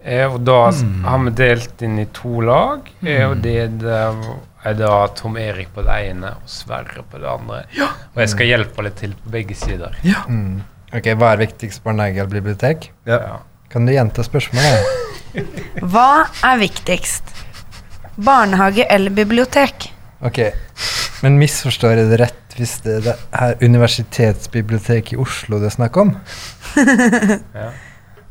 Eh, 0.04 0.28
og 0.28 0.42
da 0.44 0.66
har 0.68 1.22
vi 1.24 1.30
delt 1.38 1.82
inn 1.82 1.96
i 2.02 2.04
to 2.12 2.42
lag. 2.44 2.90
Og 3.28 3.36
det 3.44 3.60
der 3.80 4.18
er 4.64 4.76
da 4.78 4.92
Tom 5.16 5.36
Erik 5.40 5.72
på 5.74 5.82
det 5.84 5.96
ene 6.10 6.34
og 6.38 6.48
Sverre 6.50 7.04
på 7.10 7.20
det 7.20 7.28
andre. 7.28 7.62
Ja. 7.76 7.90
Og 8.14 8.22
jeg 8.24 8.32
skal 8.32 8.48
hjelpe 8.50 8.84
litt 8.86 8.96
til 9.00 9.14
på 9.20 9.32
begge 9.34 9.56
sider. 9.58 9.96
Mm. 10.28 10.62
Ok, 10.94 11.08
Hva 11.18 11.32
er 11.34 11.42
viktigst, 11.42 11.82
barnehage 11.84 12.22
eller 12.22 12.36
bibliotek? 12.38 12.90
Ja. 13.08 13.40
Kan 13.72 13.86
du 13.88 13.92
gjenta 13.92 14.22
spørsmålet? 14.24 15.34
Hva 15.92 16.26
er 16.46 16.60
viktigst? 16.62 17.34
Barnehage 18.14 18.86
eller 18.90 19.10
bibliotek? 19.10 19.90
Ok, 20.24 20.38
Men 21.24 21.38
misforstår 21.40 21.98
jeg 21.98 22.08
det 22.10 22.20
rett 22.20 22.54
hvis 22.58 22.76
det 22.84 22.92
er 22.98 23.02
det 23.08 23.14
her 23.34 23.54
universitetsbiblioteket 23.64 25.16
i 25.16 25.18
Oslo 25.18 25.58
det 25.58 25.72
er 25.72 25.74
snakk 25.74 25.96
om? 25.98 26.14
Ja. 27.54 27.70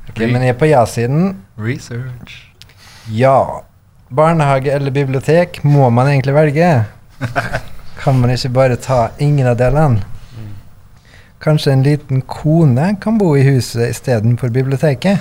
Ok, 0.09 0.19
Men 0.19 0.43
jeg 0.43 0.53
er 0.53 0.57
på 0.59 0.67
ja-siden. 0.67 1.29
Research. 1.59 2.33
Ja. 3.11 3.63
Barnehage 4.13 4.69
eller 4.73 4.91
bibliotek 4.93 5.61
må 5.65 5.89
man 5.89 6.07
egentlig 6.11 6.35
velge. 6.35 6.71
Kan 8.03 8.19
man 8.19 8.33
ikke 8.33 8.51
bare 8.53 8.75
ta 8.81 9.07
ingen 9.23 9.47
av 9.49 9.57
delene? 9.57 10.03
Kanskje 11.43 11.73
en 11.73 11.83
liten 11.83 12.21
kone 12.29 12.93
kan 13.03 13.17
bo 13.19 13.33
i 13.35 13.43
huset 13.43 13.89
istedenfor 13.89 14.51
biblioteket? 14.53 15.19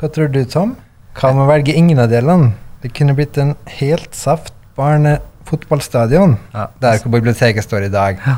Hva 0.00 0.10
tror 0.12 0.28
du, 0.32 0.42
Tom? 0.44 0.74
Kan 1.16 1.36
man 1.38 1.48
velge 1.48 1.72
ingen 1.76 1.98
av 2.02 2.10
delene? 2.12 2.52
Det 2.82 2.92
kunne 2.96 3.14
blitt 3.16 3.36
en 3.40 3.54
helt 3.78 4.14
saft 4.16 4.52
barnefotballstadion 4.76 6.36
Ja. 6.54 6.66
der 6.80 6.98
hvor 6.98 7.12
biblioteket 7.12 7.64
står 7.64 7.86
i 7.88 7.92
dag. 7.92 8.18
Ja. 8.26 8.36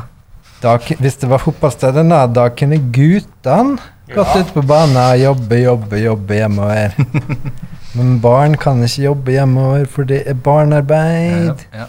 Da, 0.63 0.77
hvis 0.99 1.17
det 1.19 1.27
var 1.29 1.37
fotballstadion, 1.43 2.09
da, 2.09 2.25
da 2.27 2.47
kunne 2.49 2.77
guttene 2.95 3.77
gått 4.13 4.35
ut 4.39 4.53
på 4.55 4.61
banen 4.67 4.95
og 4.99 5.19
jobbe, 5.19 5.59
jobbe, 5.59 5.99
jobbe 5.99 6.37
hjemover. 6.39 6.95
Men 7.93 8.15
barn 8.23 8.55
kan 8.57 8.81
ikke 8.81 9.03
jobbe 9.05 9.35
hjemover, 9.35 9.85
for 9.89 10.09
det 10.09 10.23
er 10.29 10.37
barnearbeid. 10.45 11.65
Ja. 11.75 11.87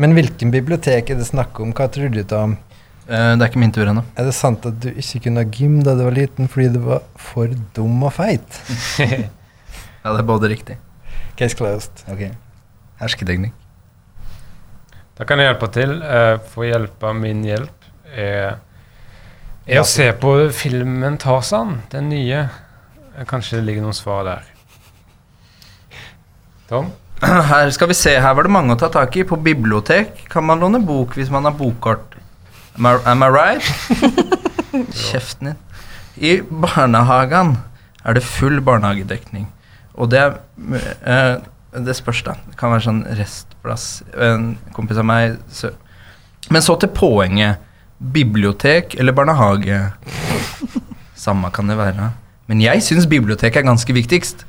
Men 0.00 0.14
hvilken 0.16 0.52
bibliotek 0.54 1.10
er 1.10 1.18
det 1.18 1.26
snakk 1.28 1.58
om? 1.60 1.72
Hva 1.76 1.88
tror 1.92 2.12
du, 2.14 2.20
Tom? 2.24 2.54
Eh, 3.10 3.32
det 3.34 3.42
er 3.42 3.48
ikke 3.50 3.62
min 3.62 3.72
tur 3.74 3.88
ennå. 3.90 4.04
Er 4.14 4.28
det 4.28 4.36
sant 4.38 4.64
at 4.68 4.76
du 4.82 4.88
ikke 4.92 5.24
kunne 5.26 5.42
ha 5.42 5.50
gym 5.50 5.80
da 5.82 5.96
du 5.98 6.04
var 6.06 6.14
liten 6.14 6.46
fordi 6.50 6.68
du 6.76 6.78
var 6.84 7.02
for 7.18 7.50
dum 7.76 8.06
og 8.06 8.14
feit? 8.16 8.60
Ja, 10.00 10.14
det 10.14 10.22
er 10.22 10.28
både 10.30 10.48
riktig. 10.48 10.78
Case 11.36 11.52
closed. 11.52 11.98
Ok. 12.08 12.22
Hersketeknikk. 13.02 13.52
Da 15.18 15.26
kan 15.28 15.36
jeg 15.36 15.50
hjelpe 15.50 15.68
til. 15.74 15.90
Eh, 16.00 16.36
få 16.54 16.64
hjelp 16.64 17.04
av 17.04 17.18
min 17.18 17.42
hjelp. 17.44 17.84
Er, 18.08 18.54
er 19.68 19.82
å 19.82 19.84
se 19.84 20.06
på 20.22 20.32
filmen 20.56 21.18
Tarzan, 21.20 21.82
den 21.92 22.08
nye. 22.14 22.46
Kanskje 23.28 23.58
det 23.58 23.66
ligger 23.66 23.84
noen 23.84 23.98
svar 23.98 24.24
der. 24.24 24.48
Tom? 26.70 26.92
Her 27.50 27.70
skal 27.74 27.90
vi 27.90 27.96
se, 27.98 28.12
her 28.22 28.34
var 28.38 28.46
det 28.46 28.52
mange 28.54 28.76
å 28.76 28.78
ta 28.78 28.88
tak 28.94 29.16
i. 29.18 29.24
På 29.26 29.36
bibliotek 29.36 30.22
kan 30.30 30.46
man 30.46 30.62
låne 30.62 30.78
bok 30.86 31.16
hvis 31.18 31.32
man 31.32 31.48
har 31.48 31.56
bokkort. 31.58 32.14
Am 32.78 32.86
I, 32.86 32.94
am 33.10 33.24
I 33.26 33.30
right? 33.34 33.66
Kjeften 35.10 35.50
din. 35.50 35.58
I 36.20 36.32
barnehagen 36.46 37.56
er 38.06 38.16
det 38.16 38.24
full 38.24 38.60
barnehagedekning. 38.64 39.48
Og 39.98 40.12
det 40.14 40.22
er 40.22 40.38
uh, 40.38 41.42
Det 41.74 41.94
spørs, 41.98 42.22
da. 42.26 42.38
Det 42.46 42.56
kan 42.58 42.72
være 42.72 42.86
sånn 42.86 43.04
restplass. 43.18 43.90
En 44.14 44.54
kompis 44.74 44.98
av 45.02 45.06
meg 45.10 45.36
så. 45.52 45.74
Men 46.50 46.64
så 46.64 46.78
til 46.80 46.94
poenget. 46.94 47.60
Bibliotek 48.00 48.94
eller 48.96 49.12
barnehage? 49.12 49.82
Samme 51.26 51.50
kan 51.52 51.68
det 51.68 51.76
være. 51.78 52.12
Men 52.48 52.62
jeg 52.62 52.82
syns 52.86 53.10
bibliotek 53.10 53.58
er 53.58 53.66
ganske 53.66 53.94
viktigst. 53.94 54.46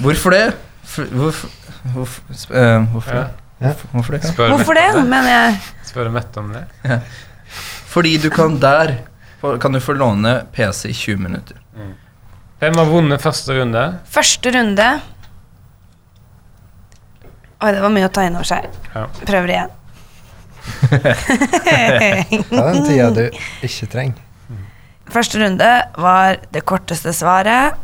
Hvorfor 0.00 0.34
det? 0.34 0.46
For, 0.94 1.04
hvorfor, 1.10 1.50
hvorfor, 1.94 2.54
eh, 2.54 2.60
Ja. 2.62 3.24
det? 3.24 3.30
hvorfor, 3.58 3.88
hvorfor 3.92 4.12
det? 4.16 4.22
Spør 4.28 4.48
Hvorfor 4.54 4.74
det? 4.78 4.84
om 5.00 5.08
Men 5.10 5.26
jeg 5.26 5.58
Spør 5.88 6.04
du 6.08 6.10
Mette 6.14 6.38
om 6.42 6.52
det? 6.54 6.64
Fordi 7.90 8.16
du 8.22 8.30
kan 8.30 8.58
der 8.62 8.94
kan 9.60 9.72
du 9.74 9.80
få 9.80 9.92
låne 9.92 10.46
PC 10.54 10.88
i 10.88 10.94
20 10.96 11.18
minutter. 11.20 11.56
Hvem 12.62 12.78
har 12.80 12.86
vunnet 12.88 13.20
første 13.20 13.52
runde? 13.58 13.82
Første 14.08 14.52
runde 14.54 14.86
Oi, 17.64 17.72
det 17.72 17.80
var 17.80 17.92
mye 17.94 18.06
å 18.08 18.12
ta 18.12 18.24
inn 18.26 18.34
over 18.36 18.44
seg. 18.44 18.66
Ja. 18.94 19.06
Prøver 19.24 19.48
igjen. 19.54 19.70
Ta 22.50 22.64
den 22.72 22.84
tida 22.84 23.06
du 23.14 23.22
ikke 23.64 23.86
trenger. 23.92 24.20
Første 25.12 25.40
runde 25.40 25.70
var 26.00 26.40
det 26.52 26.64
korteste 26.68 27.12
svaret. 27.16 27.76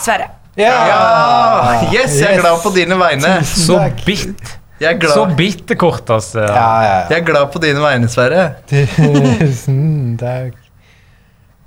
Sverre. 0.00 0.28
Ja! 0.56 1.80
Yes, 1.92 2.18
jeg 2.20 2.36
er 2.36 2.40
glad 2.42 2.58
på 2.62 2.72
dine 2.74 2.98
vegne. 3.00 3.38
Så 3.48 3.78
bitt! 4.06 4.58
Jeg 4.82 4.98
er 4.98 5.12
Så 5.14 5.24
bitt 5.30 5.60
bitte 5.62 5.76
kort, 5.78 6.10
altså. 6.10 6.42
Ja, 6.42 6.48
ja, 6.82 6.82
ja. 6.82 7.02
jeg 7.12 7.20
er 7.20 7.26
glad 7.28 7.52
på 7.54 7.60
dine 7.62 7.80
vegne, 7.84 8.08
Sverre. 8.10 8.48
Tusen 8.68 10.16
takk. 10.20 10.56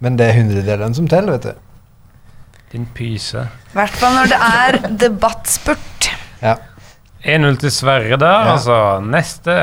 Men 0.03 0.17
det 0.19 0.27
er 0.27 0.35
hundredelen 0.41 0.93
som 0.97 1.07
teller, 1.07 1.37
vet 1.37 1.47
du. 1.47 1.61
Din 2.75 2.85
pyse. 2.97 3.45
I 3.71 3.77
hvert 3.77 3.95
fall 4.01 4.17
når 4.19 4.33
det 4.33 4.39
er 4.51 4.79
debattspurt. 5.05 6.09
Ja. 6.43 6.57
1-0 7.23 7.55
til 7.63 7.71
Sverre 7.71 8.19
der, 8.19 8.27
Ja. 8.27 8.53
altså. 8.57 8.77
Neste. 9.01 9.55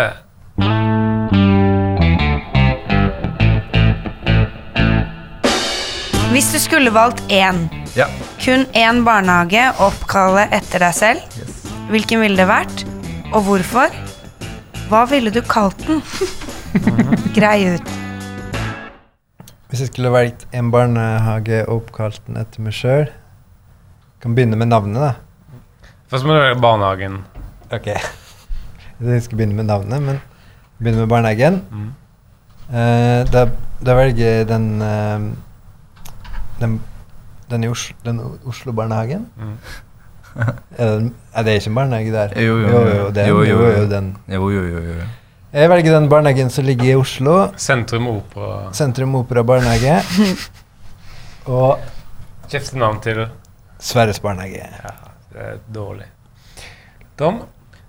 Hvis 6.32 6.48
du 6.54 6.58
skulle 6.58 6.90
valgt 6.94 7.20
én, 7.28 7.68
Ja. 7.96 8.06
Kun 8.42 8.64
én 8.74 9.04
barnehage 9.06 9.68
å 9.78 9.86
oppkalle 9.86 10.48
etter 10.50 10.82
deg 10.82 10.94
selv, 10.96 11.36
hvilken 11.92 12.24
ville 12.24 12.34
det 12.40 12.48
vært, 12.50 12.82
og 13.30 13.44
hvorfor? 13.46 13.94
Hva 14.90 15.04
ville 15.06 15.30
du 15.30 15.38
kalt 15.46 15.78
den? 15.86 16.02
Grei 17.36 17.76
ut. 17.76 17.92
Hvis 19.70 19.84
jeg 19.84 19.92
skulle 19.92 20.10
valgt 20.12 20.42
en 20.50 20.72
barnehage 20.74 21.62
og 21.68 21.84
oppkalt 21.84 22.18
den 22.26 22.40
etter 22.42 22.64
meg 22.64 22.74
sjøl 22.76 23.06
Kan 24.20 24.34
begynne 24.36 24.58
med 24.58 24.68
navnet, 24.68 25.00
da. 25.00 25.92
Først 26.12 26.26
må 26.26 26.34
du 26.34 26.42
velge 26.42 26.60
barnehagen. 26.60 27.22
Ok. 27.72 27.88
Jeg 27.92 29.22
skal 29.24 29.38
begynne 29.38 29.56
med 29.56 29.70
navnet, 29.70 30.02
men 30.02 30.20
begynne 30.78 31.06
med 31.06 31.10
barnehagen. 31.14 31.62
Mm. 31.70 31.88
Uh, 32.68 33.22
da, 33.30 33.46
da 33.82 33.96
velger 33.98 34.22
jeg 34.26 34.46
den 34.50 34.68
uh, 34.82 35.30
Den, 36.60 36.76
den 37.52 37.64
i 37.66 37.70
Oslo, 37.72 37.96
den 38.04 38.20
Oslo-barnehagen. 38.48 39.26
Mm. 39.36 39.56
er, 40.78 40.86
den, 40.96 41.10
er 41.34 41.46
det 41.46 41.58
ikke 41.60 41.70
en 41.72 41.78
barnehage 41.80 42.12
der? 42.14 42.36
Jo, 42.40 42.58
jo, 42.58 42.68
jo, 42.68 42.84
jo. 42.96 43.10
den, 43.14 43.28
jo, 43.28 43.42
jo, 43.44 43.58
jo. 43.66 43.84
den. 43.90 44.12
Jo, 44.28 44.50
jo, 44.50 44.62
jo, 44.72 44.84
jo. 44.88 45.08
Jeg 45.52 45.68
velger 45.68 45.92
den 45.98 46.08
barnehagen 46.08 46.50
som 46.50 46.64
ligger 46.64 46.88
i 46.88 46.94
Oslo. 46.96 47.34
Sentrum 47.60 48.06
Opera. 48.08 48.70
Sentrum 48.72 49.14
Opera 49.20 49.42
barnehage. 49.44 49.98
Og 51.52 51.78
Skifte 52.48 52.78
navn 52.80 53.00
til 53.04 53.26
Sverres 53.80 54.20
barnehage. 54.20 54.64
Ja, 54.64 54.94
Det 55.32 55.44
er 55.50 55.60
dårlig. 55.74 56.06
Tom? 57.18 57.42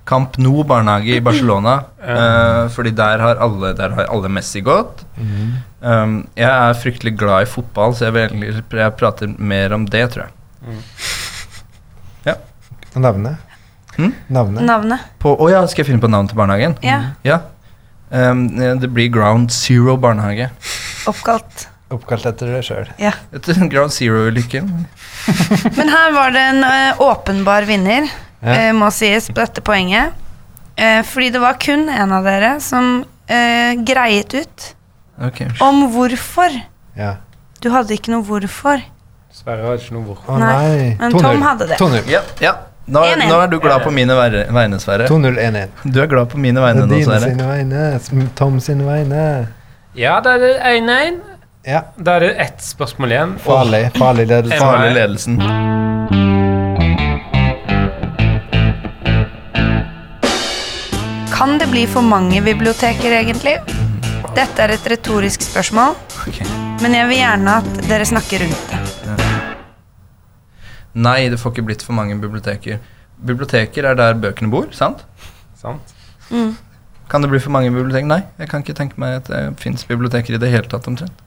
Camp 0.05 0.37
Nou 0.37 0.63
barnehage 0.67 1.15
i 1.17 1.21
Barcelona. 1.23 1.79
Ja. 2.03 2.15
eh, 2.19 2.69
fordi 2.75 2.91
der 2.91 3.21
har 3.23 3.39
alle, 3.39 3.69
der 3.77 3.93
har 3.95 4.09
alle 4.11 4.27
Messi 4.29 4.59
gått. 4.61 5.05
Mm. 5.15 5.53
Um, 5.79 6.15
jeg 6.35 6.49
er 6.51 6.73
fryktelig 6.75 7.13
glad 7.19 7.45
i 7.45 7.47
fotball, 7.47 7.95
så 7.95 8.09
jeg, 8.09 8.13
vil, 8.17 8.57
jeg 8.75 8.95
prater 8.99 9.31
mer 9.39 9.71
om 9.77 9.85
det, 9.87 10.03
tror 10.11 10.25
jeg. 10.27 10.33
Og 12.93 13.01
navnet? 13.01 13.37
Hm? 13.95 14.11
Navnet? 14.29 14.63
Navnet. 14.67 15.05
På, 15.21 15.31
å 15.41 15.47
ja, 15.49 15.63
skal 15.69 15.81
jeg 15.83 15.87
finne 15.91 16.03
på 16.03 16.09
navn 16.11 16.27
til 16.29 16.37
barnehagen? 16.37 16.75
Ja, 16.85 16.99
Ja. 17.25 17.39
Um, 18.13 18.43
det 18.77 18.91
blir 18.93 19.07
Ground 19.09 19.49
Zero 19.49 19.95
barnehage. 19.97 20.51
oppkalt. 21.09 21.63
Oppkalt 21.93 22.27
etter 22.29 22.51
deg 22.53 22.61
sjøl. 22.67 22.91
Ja. 23.01 23.15
Etter 23.33 23.57
Ground 23.71 23.89
Zero-ulykken. 23.95 24.69
Men 25.79 25.89
her 25.89 26.13
var 26.13 26.29
det 26.35 26.43
en 26.51 26.61
eh, 26.67 27.01
åpenbar 27.01 27.65
vinner, 27.69 28.05
Ja. 28.43 28.69
eh, 28.69 28.71
må 28.75 28.89
sies, 28.91 29.29
på 29.32 29.39
dette 29.39 29.63
poenget. 29.65 30.13
Eh, 30.75 31.01
fordi 31.06 31.29
det 31.34 31.41
var 31.41 31.60
kun 31.62 31.88
en 31.89 32.12
av 32.12 32.25
dere 32.27 32.58
som 32.63 33.03
eh, 33.27 33.73
greiet 33.86 34.34
ut 34.34 34.67
okay. 35.21 35.47
om 35.62 35.86
hvorfor. 35.93 36.56
Ja. 36.97 37.15
Du 37.63 37.69
hadde 37.73 37.95
ikke 37.95 38.12
noe 38.13 38.25
hvorfor. 38.27 38.84
Sverre 39.34 39.65
har 39.65 39.79
ikke 39.79 39.95
noe 39.95 40.06
hvorfor. 40.12 40.38
Nei, 40.38 40.53
nei. 40.53 40.88
men 40.99 41.15
2-0. 41.15 41.25
Tom 41.25 41.45
hadde 41.47 41.69
det. 41.71 42.06
Ja, 42.12 42.21
ja. 42.43 42.53
Nå, 42.86 42.99
er- 42.99 43.15
1-1. 43.15 43.29
nå 43.32 43.38
er 43.39 43.47
du 43.47 43.60
glad 43.63 43.84
på 43.86 43.91
mine 43.95 44.15
vegne, 44.17 44.79
Sverre. 44.84 45.08
2-0-1-1. 45.08 45.69
Du 45.88 46.01
er 46.03 46.10
glad 46.12 46.29
på 46.34 46.41
mine 46.43 46.60
vegne 46.60 46.84
nå, 46.84 46.89
dine 46.91 47.06
Sverre. 47.08 47.32
sine 47.32 47.47
vegne. 47.47 48.27
Tom 48.36 48.60
sine 48.60 48.84
vegne. 48.84 49.23
Ja, 49.95 50.19
da 50.25 50.36
er 50.36 50.43
det 50.43 50.53
1-1. 50.73 51.21
Ja. 51.63 51.86
Da 51.95 52.17
er 52.17 52.27
det 52.27 52.36
ett 52.43 52.65
spørsmål 52.65 53.15
igjen. 53.15 53.36
Farlig. 53.39 53.86
Farlig 53.95 54.27
ledelse. 54.27 54.60
Farlig. 54.60 54.75
Farlig 54.75 54.95
ledelsen. 54.99 56.32
Kan 61.43 61.58
det 61.60 61.65
bli 61.67 61.82
for 61.91 62.06
mange 62.08 62.39
biblioteker, 62.39 63.12
egentlig? 63.12 63.58
Dette 64.32 64.63
er 64.63 64.71
et 64.77 64.86
retorisk 64.88 65.41
spørsmål, 65.43 65.97
men 66.79 66.93
jeg 66.95 67.08
vil 67.10 67.17
gjerne 67.17 67.56
at 67.60 67.82
dere 67.89 68.06
snakker 68.08 68.45
rundt 68.45 68.69
det. 68.69 69.17
Nei, 70.95 71.17
det 71.34 71.41
får 71.41 71.51
ikke 71.51 71.65
blitt 71.67 71.84
for 71.84 71.97
mange 71.97 72.15
biblioteker. 72.21 72.77
Biblioteker 73.27 73.89
er 73.89 73.97
der 73.99 74.15
bøkene 74.23 74.47
bor, 74.53 74.69
sant? 74.71 75.03
Sant? 75.60 75.91
Mm. 76.29 76.53
Kan 77.12 77.27
det 77.27 77.32
bli 77.34 77.41
for 77.43 77.51
mange 77.58 77.73
biblioteker? 77.75 78.08
Nei, 78.13 78.21
jeg 78.39 78.51
kan 78.53 78.63
ikke 78.63 78.77
tenke 78.79 79.03
meg 79.03 79.17
at 79.17 79.34
det 79.34 79.41
fins 79.65 79.84
biblioteker 79.89 80.38
i 80.38 80.41
det 80.45 80.53
hele 80.53 80.71
tatt, 80.71 80.88
omtrent. 80.88 81.19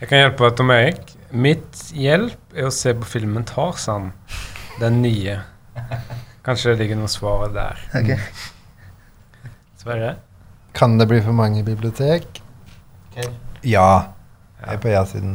Jeg 0.00 0.10
kan 0.10 0.24
hjelpe 0.24 0.50
Tom 0.58 0.74
Erik. 0.74 1.14
Mitt 1.30 1.84
hjelp 1.94 2.58
er 2.58 2.66
å 2.66 2.74
se 2.74 2.96
på 2.98 3.06
filmen 3.06 3.46
Tarzan, 3.46 4.10
den 4.82 4.98
nye. 5.06 5.38
Kanskje 6.42 6.74
det 6.74 6.82
ligger 6.82 7.04
noe 7.04 7.14
svar 7.14 7.54
der. 7.54 7.86
Sverre? 9.84 10.14
Kan 10.72 10.98
det 10.98 11.06
bli 11.06 11.18
for 11.20 11.36
mange 11.36 11.62
bibliotek? 11.62 12.42
Ja. 13.64 13.88
Jeg 14.64 14.72
er 14.72 14.78
på 14.80 14.88
ja-siden. 14.88 15.34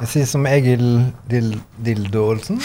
Jeg 0.00 0.10
sier 0.12 0.28
som 0.30 0.44
Egil 0.46 0.84
Dil 1.26 1.48
Dildo 1.82 2.22
Olsen. 2.30 2.60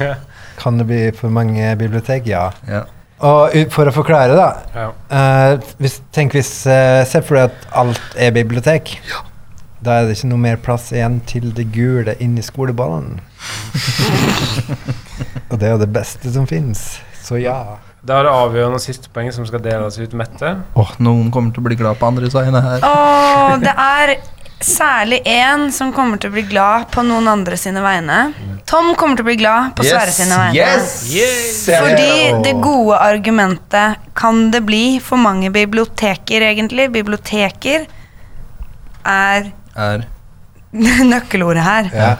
Kan 0.60 0.76
det 0.78 0.84
bli 0.90 0.98
for 1.16 1.32
mange 1.32 1.70
bibliotek? 1.80 2.28
Ja. 2.28 2.50
Ja. 2.68 2.82
Og 3.24 3.56
for 3.72 3.88
å 3.88 3.94
forklare, 3.94 4.36
da. 4.36 4.50
Ja. 4.76 4.90
Uh, 5.08 5.72
hvis, 5.80 5.96
tenk 6.12 6.36
hvis 6.36 6.50
uh, 6.68 7.06
Se 7.08 7.22
for 7.24 7.38
deg 7.38 7.48
at 7.48 7.64
alt 7.80 8.20
er 8.20 8.36
bibliotek. 8.36 8.92
Da 9.80 9.96
er 9.96 10.10
det 10.10 10.18
ikke 10.18 10.28
noe 10.34 10.44
mer 10.44 10.60
plass 10.60 10.90
igjen 10.92 11.22
til 11.30 11.54
det 11.56 11.70
gule 11.72 12.18
inni 12.20 12.44
skoleballen. 12.44 13.16
Og 15.48 15.56
det 15.56 15.70
er 15.70 15.76
jo 15.78 15.82
det 15.86 15.92
beste 15.94 16.36
som 16.36 16.44
fins. 16.50 16.84
Så 17.24 17.40
ja. 17.40 17.78
Da 18.04 18.18
er 18.20 18.26
det 18.26 18.32
avgjørende 18.36 18.80
siste 18.82 19.08
poeng 19.12 19.30
som 19.32 19.46
skal 19.48 19.62
deles 19.64 19.96
ut 19.96 20.12
Mette. 20.18 20.50
Åh, 20.76 20.94
noen 21.04 21.30
kommer 21.32 21.54
til 21.54 21.62
å 21.64 21.68
bli 21.70 21.76
glad 21.80 21.96
på 22.00 22.08
andre 22.10 22.28
vegne 22.28 22.60
her. 22.60 22.84
Oh, 22.84 23.54
det 23.64 23.72
er 23.72 24.16
særlig 24.64 25.18
én 25.28 25.66
som 25.72 25.90
kommer 25.92 26.20
til 26.20 26.30
å 26.30 26.34
bli 26.36 26.44
glad 26.48 26.86
på 26.92 27.02
noen 27.04 27.28
andre 27.32 27.56
sine 27.60 27.80
vegne. 27.84 28.18
Tom 28.68 28.92
kommer 29.00 29.16
til 29.16 29.24
å 29.24 29.28
bli 29.28 29.38
glad 29.40 29.72
på 29.76 29.86
Sverre 29.88 30.12
sine 30.12 30.36
vegne. 30.40 30.76
Fordi 31.64 32.12
det 32.44 32.54
gode 32.64 32.96
argumentet 33.00 34.00
Kan 34.16 34.46
det 34.54 34.62
bli 34.64 35.00
for 35.04 35.20
mange 35.20 35.50
biblioteker, 35.52 36.44
egentlig? 36.52 36.90
Biblioteker 36.94 37.84
er 39.04 39.50
Er 39.74 40.06
nøkkelordet 41.14 41.64
her. 41.64 41.92
ja. 41.94 42.14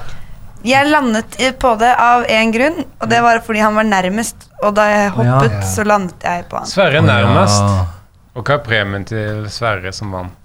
Jeg 0.65 0.89
landet 0.89 1.37
på 1.61 1.75
det 1.77 1.91
av 2.01 2.23
én 2.33 2.53
grunn, 2.55 2.79
og 3.03 3.09
det 3.11 3.19
var 3.21 3.43
fordi 3.45 3.61
han 3.61 3.75
var 3.77 3.85
nærmest. 3.85 4.47
Og 4.65 4.73
da 4.77 4.87
jeg 4.89 5.11
hoppet, 5.19 5.59
ja. 5.59 5.67
så 5.69 5.85
landet 5.85 6.25
jeg 6.25 6.47
på 6.49 6.57
han. 6.57 6.71
Sverre 6.71 7.03
er 7.03 7.05
nærmest. 7.05 7.93
Og 8.35 8.41
hva 8.43 8.57
er 8.57 8.65
premien 8.65 9.05
til 9.07 9.45
Sverre 9.53 9.93
som 9.95 10.15
vant? 10.17 10.41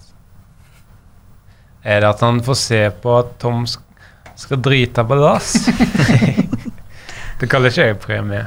Er 1.88 2.04
det 2.04 2.10
at 2.10 2.22
han 2.26 2.44
får 2.44 2.58
se 2.60 2.82
på 3.02 3.16
at 3.22 3.32
Tom 3.40 3.64
skal 3.70 4.60
drite 4.62 5.06
på 5.08 5.16
dass? 5.22 5.54
det 7.40 7.48
kaller 7.48 7.72
ikke 7.72 7.88
jeg 7.88 8.00
premie. 8.04 8.44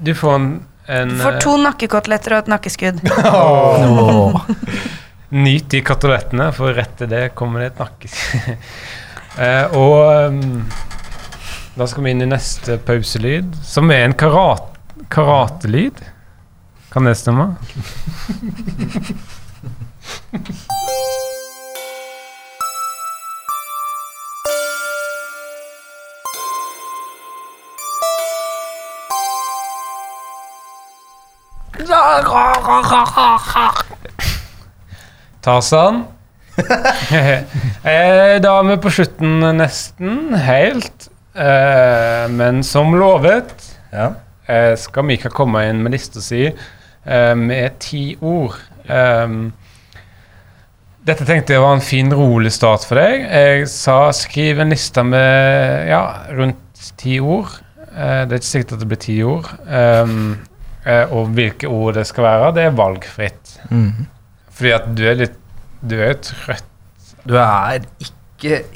Du 0.00 0.14
får 0.16 0.36
en, 0.40 0.50
en 0.88 1.12
Du 1.12 1.20
får 1.20 1.40
to 1.44 1.56
nakkekoteletter 1.60 2.38
og 2.38 2.46
et 2.46 2.52
nakkeskudd. 2.56 3.04
Nyt 5.46 5.68
de 5.68 5.84
kotelettene, 5.84 6.48
for 6.56 6.72
rett 6.72 6.96
til 6.96 7.12
det 7.12 7.26
kommer 7.36 7.60
det 7.66 7.74
et 7.74 7.82
nakkeskudd. 7.84 8.56
Eh, 9.38 9.76
og 9.76 10.28
um, 10.28 10.64
da 11.76 11.86
skal 11.86 12.04
vi 12.04 12.10
inn 12.14 12.24
i 12.24 12.30
neste 12.30 12.78
pauselyd, 12.86 13.44
som 13.64 13.90
er 13.92 14.04
en 14.06 14.16
karat 14.16 14.62
karatelyd. 15.12 15.96
Kan 16.92 17.04
det 17.04 17.16
stemme? 17.20 17.56
Tarzan. 35.46 36.15
eh, 37.92 38.36
da 38.42 38.52
er 38.58 38.68
vi 38.70 38.76
på 38.82 38.92
slutten 38.92 39.44
nesten, 39.58 40.34
helt. 40.46 41.08
Eh, 41.36 42.24
men 42.32 42.62
som 42.64 42.94
lovet 42.96 43.52
Ja. 43.92 44.12
eh, 44.48 44.72
skal 44.80 45.04
Mika 45.08 45.28
komme 45.32 45.66
inn 45.68 45.82
med 45.84 45.92
lista 45.96 46.22
si 46.24 46.48
med 47.06 47.76
ti 47.78 48.16
ord. 48.18 48.56
Dette 51.06 51.22
tenkte 51.28 51.54
jeg 51.54 51.62
var 51.62 51.76
en 51.76 51.84
fin, 51.84 52.08
rolig 52.10 52.50
start 52.50 52.82
for 52.88 52.98
deg. 52.98 53.20
Jeg 53.30 53.68
sa 53.70 54.10
skriv 54.10 54.58
en 54.58 54.74
liste 54.74 55.04
med 55.06 55.86
ja, 55.86 56.00
rundt 56.34 56.90
ti 56.98 57.20
ord. 57.22 57.52
Det 57.86 58.26
er 58.26 58.40
ikke 58.40 58.48
sikkert 58.48 58.74
at 58.74 58.82
det 58.82 58.88
blir 58.90 59.02
ti 59.04 59.20
ord. 59.22 59.52
Og 61.14 61.30
hvilke 61.38 61.70
ord 61.70 61.94
det 62.00 62.08
skal 62.10 62.26
være, 62.26 62.50
det 62.58 62.66
er 62.66 62.74
valgfritt. 62.82 63.54
Mm. 63.70 64.08
Fordi 64.58 64.74
at 64.80 64.90
du 64.98 65.04
er 65.06 65.20
litt 65.22 65.38
Du 65.86 65.96
er 66.02 66.14
trøtt. 66.24 66.64
Du 67.26 67.34
er 67.38 67.80
ikke 68.02 68.12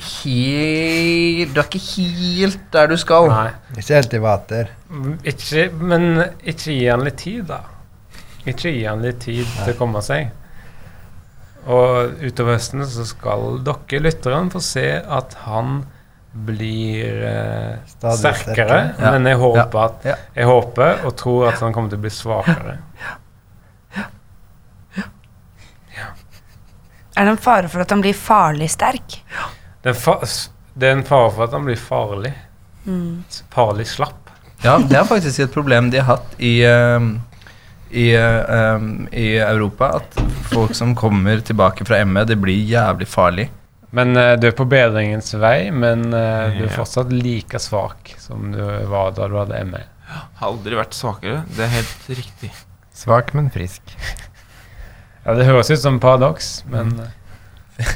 helt 0.01 1.53
Du 1.55 1.61
er 1.61 1.67
ikke 1.69 1.83
helt 1.85 2.63
der 2.73 2.89
du 2.91 2.97
skal. 3.01 3.29
Nei. 3.31 3.51
Ikke 3.79 3.99
helt 3.99 4.15
i 4.17 4.21
vater. 4.25 4.71
Ikke, 5.29 5.67
men 5.77 6.07
ikke 6.41 6.73
gi 6.75 6.87
han 6.89 7.05
litt 7.07 7.19
tid, 7.23 7.45
da. 7.51 7.61
Ikke 8.49 8.73
gi 8.73 8.85
han 8.89 9.03
litt 9.05 9.21
tid 9.27 9.45
til 9.61 9.75
å 9.75 9.79
komme 9.79 10.01
seg. 10.07 10.31
Og 11.71 12.23
utover 12.25 12.57
høsten 12.57 12.87
så 12.89 13.05
skal 13.05 13.59
dere 13.67 14.01
lytterne 14.07 14.49
få 14.55 14.63
se 14.65 14.87
at 14.97 15.37
han 15.45 15.83
blir 16.31 17.21
eh, 17.27 17.73
sterkere. 17.91 18.35
sterkere. 18.39 18.79
Ja. 18.97 19.11
Men 19.17 19.27
jeg 19.29 19.37
håper, 19.43 19.79
at, 19.83 20.05
Ja. 20.09 20.15
jeg 20.39 20.47
håper 20.49 21.05
og 21.05 21.17
tror 21.19 21.49
at 21.51 21.59
han 21.61 21.75
kommer 21.75 21.91
til 21.93 21.99
å 22.01 22.05
bli 22.07 22.13
svakere. 22.15 22.77
Er 27.21 27.27
det 27.29 27.35
en 27.35 27.43
fare 27.45 27.69
for 27.69 27.85
at 27.85 27.91
han 27.93 28.01
blir 28.01 28.17
farlig 28.17 28.71
sterk? 28.73 29.19
Det 29.85 29.93
er, 29.93 29.97
fa 29.99 30.15
det 30.73 30.89
er 30.89 30.95
en 30.97 31.05
fare 31.05 31.29
for 31.35 31.45
at 31.45 31.53
han 31.53 31.67
blir 31.67 31.77
farlig. 31.77 32.31
Farlig 33.53 33.85
slapp. 33.91 34.31
Ja, 34.65 34.79
det 34.81 34.97
er 34.97 35.05
faktisk 35.09 35.43
et 35.45 35.53
problem 35.53 35.91
de 35.93 36.01
har 36.01 36.15
hatt 36.15 36.33
i, 36.41 36.63
ehm, 36.65 37.11
i, 37.91 38.07
um, 38.17 39.05
i 39.13 39.35
Europa. 39.37 39.91
At 40.01 40.17
folk 40.49 40.73
som 40.77 40.95
kommer 40.97 41.45
tilbake 41.45 41.85
fra 41.85 42.01
ME, 42.09 42.25
det 42.25 42.39
blir 42.41 42.57
jævlig 42.57 43.09
farlig. 43.09 43.51
Men 43.93 44.17
uh, 44.17 44.33
du 44.41 44.49
er 44.49 44.57
på 44.57 44.65
bedringens 44.71 45.35
vei, 45.35 45.69
men 45.75 46.09
eh, 46.15 46.57
du 46.57 46.65
er 46.65 46.73
fortsatt 46.73 47.13
like 47.13 47.59
svak 47.61 48.15
som 48.23 48.53
du 48.55 48.63
var 48.89 49.13
da 49.17 49.29
du 49.29 49.35
hadde 49.43 49.61
ME. 49.69 49.85
Har 50.41 50.55
aldri 50.55 50.79
vært 50.79 50.97
svakere. 50.97 51.43
Det 51.53 51.67
er 51.67 51.73
helt 51.75 52.11
riktig. 52.15 52.53
Svak, 52.97 53.35
men 53.37 53.53
frisk. 53.53 53.93
Ja, 55.25 55.35
Det 55.37 55.47
høres 55.49 55.71
ut 55.71 55.83
som 55.83 56.01
paradoks, 56.01 56.65
men 56.71 56.95
eh, 57.79 57.95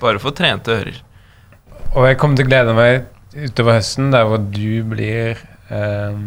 Bare 0.00 0.18
for 0.22 0.34
trente 0.34 0.72
ører. 0.74 0.98
Og 1.94 2.06
jeg 2.08 2.18
kommer 2.20 2.38
til 2.38 2.46
å 2.46 2.50
glede 2.50 2.74
meg 2.76 3.08
utover 3.34 3.76
høsten, 3.78 4.10
der 4.14 4.26
hvor 4.26 4.40
du 4.42 4.82
blir 4.90 5.38
eh, 5.70 6.20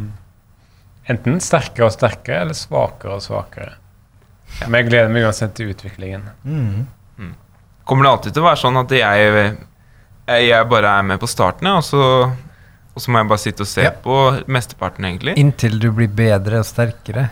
enten 1.12 1.40
sterkere 1.44 1.88
og 1.90 1.96
sterkere, 1.96 2.44
eller 2.46 2.58
svakere 2.58 3.18
og 3.18 3.24
svakere. 3.26 3.74
Men 4.68 4.78
jeg 4.82 4.90
gleder 4.92 5.10
meg 5.12 5.26
uansett 5.26 5.56
til 5.58 5.72
utviklingen. 5.74 6.28
Kommer 7.84 8.06
det 8.06 8.12
alltid 8.14 8.36
til 8.38 8.44
å 8.44 8.48
være 8.48 8.62
sånn 8.62 8.78
at 8.80 8.94
jeg, 8.96 9.32
jeg, 10.30 10.44
jeg 10.48 10.68
bare 10.72 10.92
er 11.00 11.08
med 11.10 11.20
på 11.20 11.28
starten, 11.28 11.68
ja, 11.68 11.80
og 11.82 11.84
så, 11.88 12.04
og 12.94 13.02
så 13.02 13.10
må 13.12 13.20
jeg 13.24 13.28
bare 13.32 13.42
sitte 13.42 13.66
og 13.66 13.68
se 13.68 13.82
Ja. 13.88 13.92
på 14.04 14.16
mesteparten, 14.48 15.06
egentlig? 15.06 15.34
Inntil 15.42 15.80
du 15.82 15.92
blir 15.92 16.08
bedre 16.14 16.60
og 16.62 16.66
sterkere. 16.66 17.30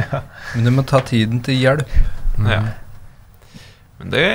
Men 0.54 0.64
du 0.64 0.70
må 0.70 0.84
ta 0.86 1.00
tiden 1.00 1.40
til 1.42 1.54
hjelp. 1.58 1.88
Ja. 2.46 2.60
Men 4.00 4.10
det, 4.14 4.26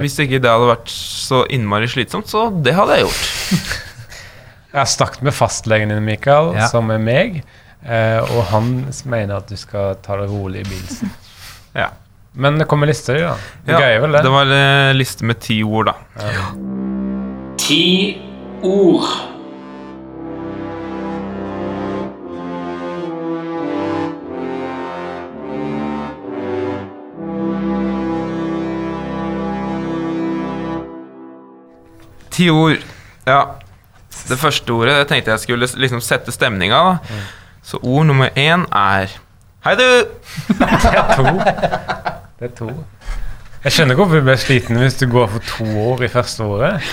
hvis 0.00 0.16
ikke 0.18 0.40
det 0.42 0.50
hadde 0.50 0.70
vært 0.72 0.88
så 0.90 1.44
innmari 1.54 1.86
slitsomt, 1.92 2.26
så 2.32 2.48
det 2.64 2.72
hadde 2.74 2.96
jeg 2.98 3.04
gjort. 3.06 3.26
Jeg 4.74 4.80
har 4.80 4.88
snakket 4.90 5.22
med 5.22 5.34
fastlegen 5.36 5.92
din, 5.92 6.00
Mikael, 6.02 6.48
Ja. 6.56 6.66
som 6.66 6.88
er 6.90 6.98
meg, 6.98 7.44
eh, 7.86 8.18
og 8.34 8.40
han 8.50 8.72
mener 9.06 9.36
at 9.36 9.46
du 9.46 9.54
skal 9.56 9.94
ta 10.02 10.16
det 10.18 10.26
rolig 10.32 10.64
i 10.64 10.70
bilsen. 10.72 11.12
Ja. 11.78 11.88
Men 12.34 12.58
det 12.58 12.66
kommer 12.66 12.86
lister, 12.90 13.14
da. 13.22 13.36
Du 13.66 13.70
Ja, 13.70 13.78
greier 13.78 14.00
vel 14.02 14.12
det? 14.16 14.22
Det 14.26 14.30
var 14.34 14.50
en 14.50 14.96
liste 14.98 15.22
med 15.26 15.38
ti 15.42 15.60
ord, 15.62 15.86
da. 15.92 15.94
Ti 17.58 17.82
ord. 18.66 19.06
Ti 32.34 32.48
ord. 32.50 32.82
Ja. 33.26 33.40
Det 34.28 34.38
første 34.40 34.72
ordet 34.74 34.94
jeg 34.98 35.08
tenkte 35.10 35.30
jeg 35.34 35.42
skulle 35.42 35.68
liksom 35.80 36.00
sette 36.04 36.32
stemninga. 36.34 36.80
da. 36.90 37.20
Så 37.64 37.78
ord 37.82 38.06
nummer 38.06 38.28
én 38.36 38.66
er 38.74 39.08
Hei, 39.64 39.74
du! 39.80 39.84
Det 40.48 40.60
er 40.60 41.14
to. 41.16 41.24
Det 42.38 42.50
er 42.50 42.54
to. 42.58 42.68
Jeg 43.64 43.72
skjønner 43.72 43.96
hvorfor 43.96 44.20
du 44.20 44.26
blir 44.26 44.36
sliten 44.36 44.76
hvis 44.76 44.98
du 45.00 45.06
går 45.08 45.30
for 45.32 45.46
to 45.48 45.64
år 45.86 46.02
i 46.04 46.08
første 46.12 46.44
året. 46.44 46.84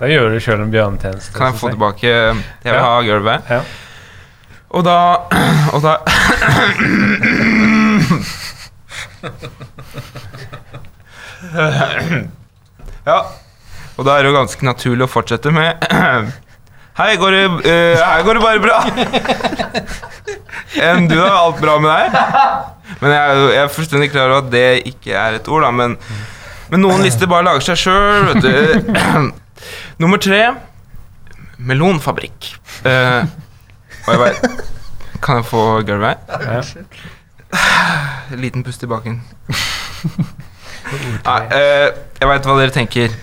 Da 0.00 0.08
gjør 0.08 0.30
du 0.32 0.38
sjøl 0.40 0.62
en 0.64 0.72
bjørnetjeneste. 0.72 1.34
Kan 1.36 1.50
jeg 1.52 1.60
få 1.60 1.68
tilbake 1.74 2.06
Jeg 2.08 2.34
vil 2.64 2.80
ha 2.80 2.94
gulvet. 3.04 3.50
Ja. 3.50 3.60
Og 4.74 4.84
da 4.84 4.96
Og 5.76 5.82
da 5.84 5.98
Ja. 13.06 13.18
Og 13.94 14.06
da 14.06 14.16
er 14.16 14.24
det 14.24 14.32
jo 14.32 14.38
ganske 14.38 14.66
naturlig 14.66 15.06
å 15.06 15.10
fortsette 15.10 15.52
med 15.54 15.84
Hei, 16.98 17.16
går 17.18 17.34
det, 17.34 17.44
uh, 17.66 17.98
her 17.98 18.20
går 18.22 18.38
det 18.38 18.42
bare 18.44 18.60
bra. 18.62 18.76
Enn 20.78 21.08
du, 21.10 21.16
da? 21.18 21.32
Alt 21.40 21.58
bra 21.58 21.72
med 21.82 21.90
deg? 21.90 22.14
Men 23.00 23.14
jeg, 23.16 23.40
jeg 23.50 23.62
er 23.64 23.72
fullstendig 23.74 24.08
klar 24.12 24.30
over 24.30 24.44
at 24.44 24.52
det 24.52 24.68
ikke 24.92 25.16
er 25.18 25.40
et 25.40 25.50
ord, 25.50 25.66
da. 25.66 25.72
Men, 25.74 25.96
men 26.70 26.84
noen 26.84 27.02
lister 27.02 27.26
bare 27.30 27.48
lager 27.48 27.66
seg 27.66 27.82
sjøl, 27.82 28.28
vet 28.30 28.46
du. 28.46 28.94
Nummer 30.04 30.22
tre 30.22 30.40
melonfabrikk. 31.58 32.52
Uh, 32.86 33.26
og 34.04 34.14
jeg 34.14 34.22
bare 34.22 34.54
Kan 35.24 35.42
jeg 35.42 35.50
få 35.50 35.66
gulvet? 35.90 36.34
Ja. 36.46 36.62
Liten 38.44 38.62
pust 38.62 38.86
i 38.86 38.94
baken. 38.94 39.18
Nei, 41.26 41.38
uh, 41.58 41.88
jeg 42.20 42.30
veit 42.36 42.46
hva 42.46 42.60
dere 42.62 42.78
tenker. 42.82 43.22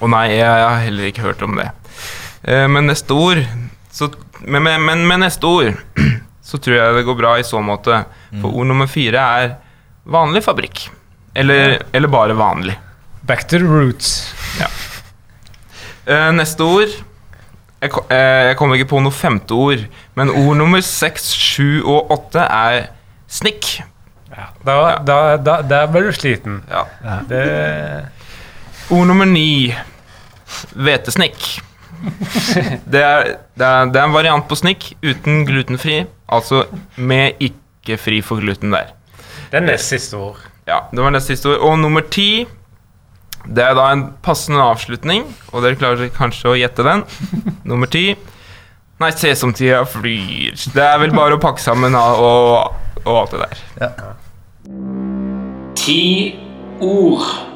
Å 0.00 0.10
nei, 0.12 0.26
jeg, 0.34 0.44
jeg 0.44 0.68
har 0.68 0.84
heller 0.84 1.10
ikke 1.10 1.24
hørt 1.24 1.44
om 1.46 1.56
det. 1.58 1.70
Eh, 2.44 2.66
men 2.70 2.90
neste 2.90 3.16
ord 3.16 3.42
så, 3.96 4.10
men, 4.44 4.66
men, 4.84 5.06
men 5.08 5.24
neste 5.24 5.48
ord 5.48 5.72
så 6.48 6.60
tror 6.62 6.76
jeg 6.76 6.98
det 6.98 7.06
går 7.08 7.18
bra 7.18 7.36
i 7.40 7.46
så 7.46 7.62
måte. 7.64 8.02
For 8.34 8.50
ord 8.50 8.68
nummer 8.68 8.90
fire 8.90 9.24
er 9.40 9.56
vanlig 10.06 10.44
fabrikk. 10.46 10.86
Eller, 11.36 11.80
eller 11.96 12.12
bare 12.12 12.36
vanlig. 12.36 12.76
Back 13.26 13.48
to 13.48 13.58
the 13.58 13.66
roots. 13.66 14.32
Eh, 16.06 16.30
neste 16.36 16.62
ord 16.62 16.92
jeg, 17.82 17.90
eh, 18.14 18.42
jeg 18.50 18.56
kommer 18.56 18.78
ikke 18.78 18.92
på 18.94 19.00
noe 19.04 19.14
femte 19.14 19.56
ord, 19.56 19.82
men 20.16 20.30
ord 20.32 20.56
nummer 20.56 20.80
seks, 20.84 21.28
sju 21.34 21.82
og 21.82 22.12
åtte 22.14 22.40
er 22.40 22.86
snikk. 23.28 23.80
Ja. 24.30 24.46
Da, 24.64 24.76
da, 25.06 25.18
da, 25.40 25.58
der 25.66 25.90
ble 25.92 26.06
du 26.06 26.12
sliten. 26.16 26.62
Ja. 26.70 26.86
Det 27.28 27.42
Ord 28.86 29.08
nummer 29.08 29.26
ni 29.26 29.74
hvetesnikk. 30.78 31.62
Det 32.86 33.00
er, 33.00 33.32
det, 33.56 33.66
er, 33.66 33.88
det 33.90 33.98
er 33.98 34.04
en 34.04 34.14
variant 34.14 34.44
på 34.46 34.54
snikk 34.58 34.92
uten 35.02 35.46
glutenfri, 35.48 36.04
altså 36.28 36.66
med 36.96 37.40
ikke 37.42 37.96
fri 37.98 38.20
for 38.22 38.38
gluten 38.44 38.74
der. 38.74 38.92
Det 39.50 39.58
er 39.58 39.64
nest 39.66 39.90
siste 39.90 40.18
ord. 40.20 40.38
Ja, 40.68 40.84
det 40.92 41.02
var 41.02 41.10
nest 41.14 41.32
siste 41.32 41.50
ord. 41.50 41.64
Og 41.66 41.78
nummer 41.80 42.04
ti, 42.12 42.46
det 43.46 43.64
er 43.64 43.74
da 43.78 43.88
en 43.94 44.04
passende 44.22 44.62
avslutning, 44.62 45.26
og 45.50 45.64
dere 45.64 45.80
klarer 45.80 46.12
kanskje 46.14 46.52
å 46.52 46.56
gjette 46.60 46.86
den. 46.86 47.02
Nummer 47.70 47.90
ti. 47.90 48.12
Nei, 49.02 49.10
se 49.12 49.34
som 49.36 49.52
tida 49.56 49.82
flyr. 49.88 50.54
Det 50.72 50.84
er 50.84 51.02
vel 51.02 51.12
bare 51.16 51.36
å 51.36 51.42
pakke 51.42 51.60
sammen 51.64 51.96
og, 51.98 52.78
og, 53.02 53.12
alt 53.12 53.34
det 53.34 53.42
der. 53.42 54.06
Ti 55.82 56.00
ord. 56.86 57.55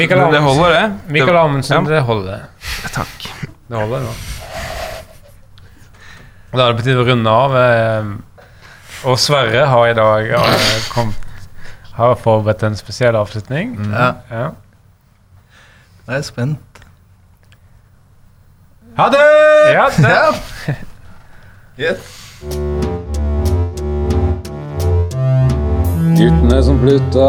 Mikael 0.00 0.20
Amundsen, 0.24 0.34
det 0.34 0.42
holder, 0.48 0.70
det. 0.74 1.12
Mikael 1.12 1.34
det 1.36 1.40
Amundsen 1.44 1.76
ja. 1.76 1.90
det 1.92 2.00
holder. 2.08 2.44
Takk. 2.94 3.26
Det 3.70 3.76
holder 3.78 4.06
da. 4.08 4.12
Da 6.50 6.64
er 6.64 6.72
det 6.72 6.78
på 6.80 6.86
tide 6.88 7.02
å 7.02 7.06
runde 7.06 7.30
av. 7.30 7.54
eh, 7.60 8.08
Og 9.10 9.18
Sverre 9.22 9.66
har 9.70 9.86
i 9.88 9.94
dag 9.96 10.32
kommet 10.32 10.88
kom, 10.92 11.12
har 11.96 12.16
forberedt 12.20 12.62
en 12.66 12.76
spesiell 12.76 13.16
avslutning. 13.16 13.76
Ja, 13.92 14.10
Ja. 14.30 14.48
jeg 16.08 16.16
er 16.18 16.22
spent. 16.26 16.80
Ha 18.98 19.06
det! 19.14 19.26
Ja, 19.72 19.86
det. 19.96 20.76
Yes. 21.80 22.02
Guttene 26.18 26.58
som 26.66 26.76
flytta, 26.82 27.28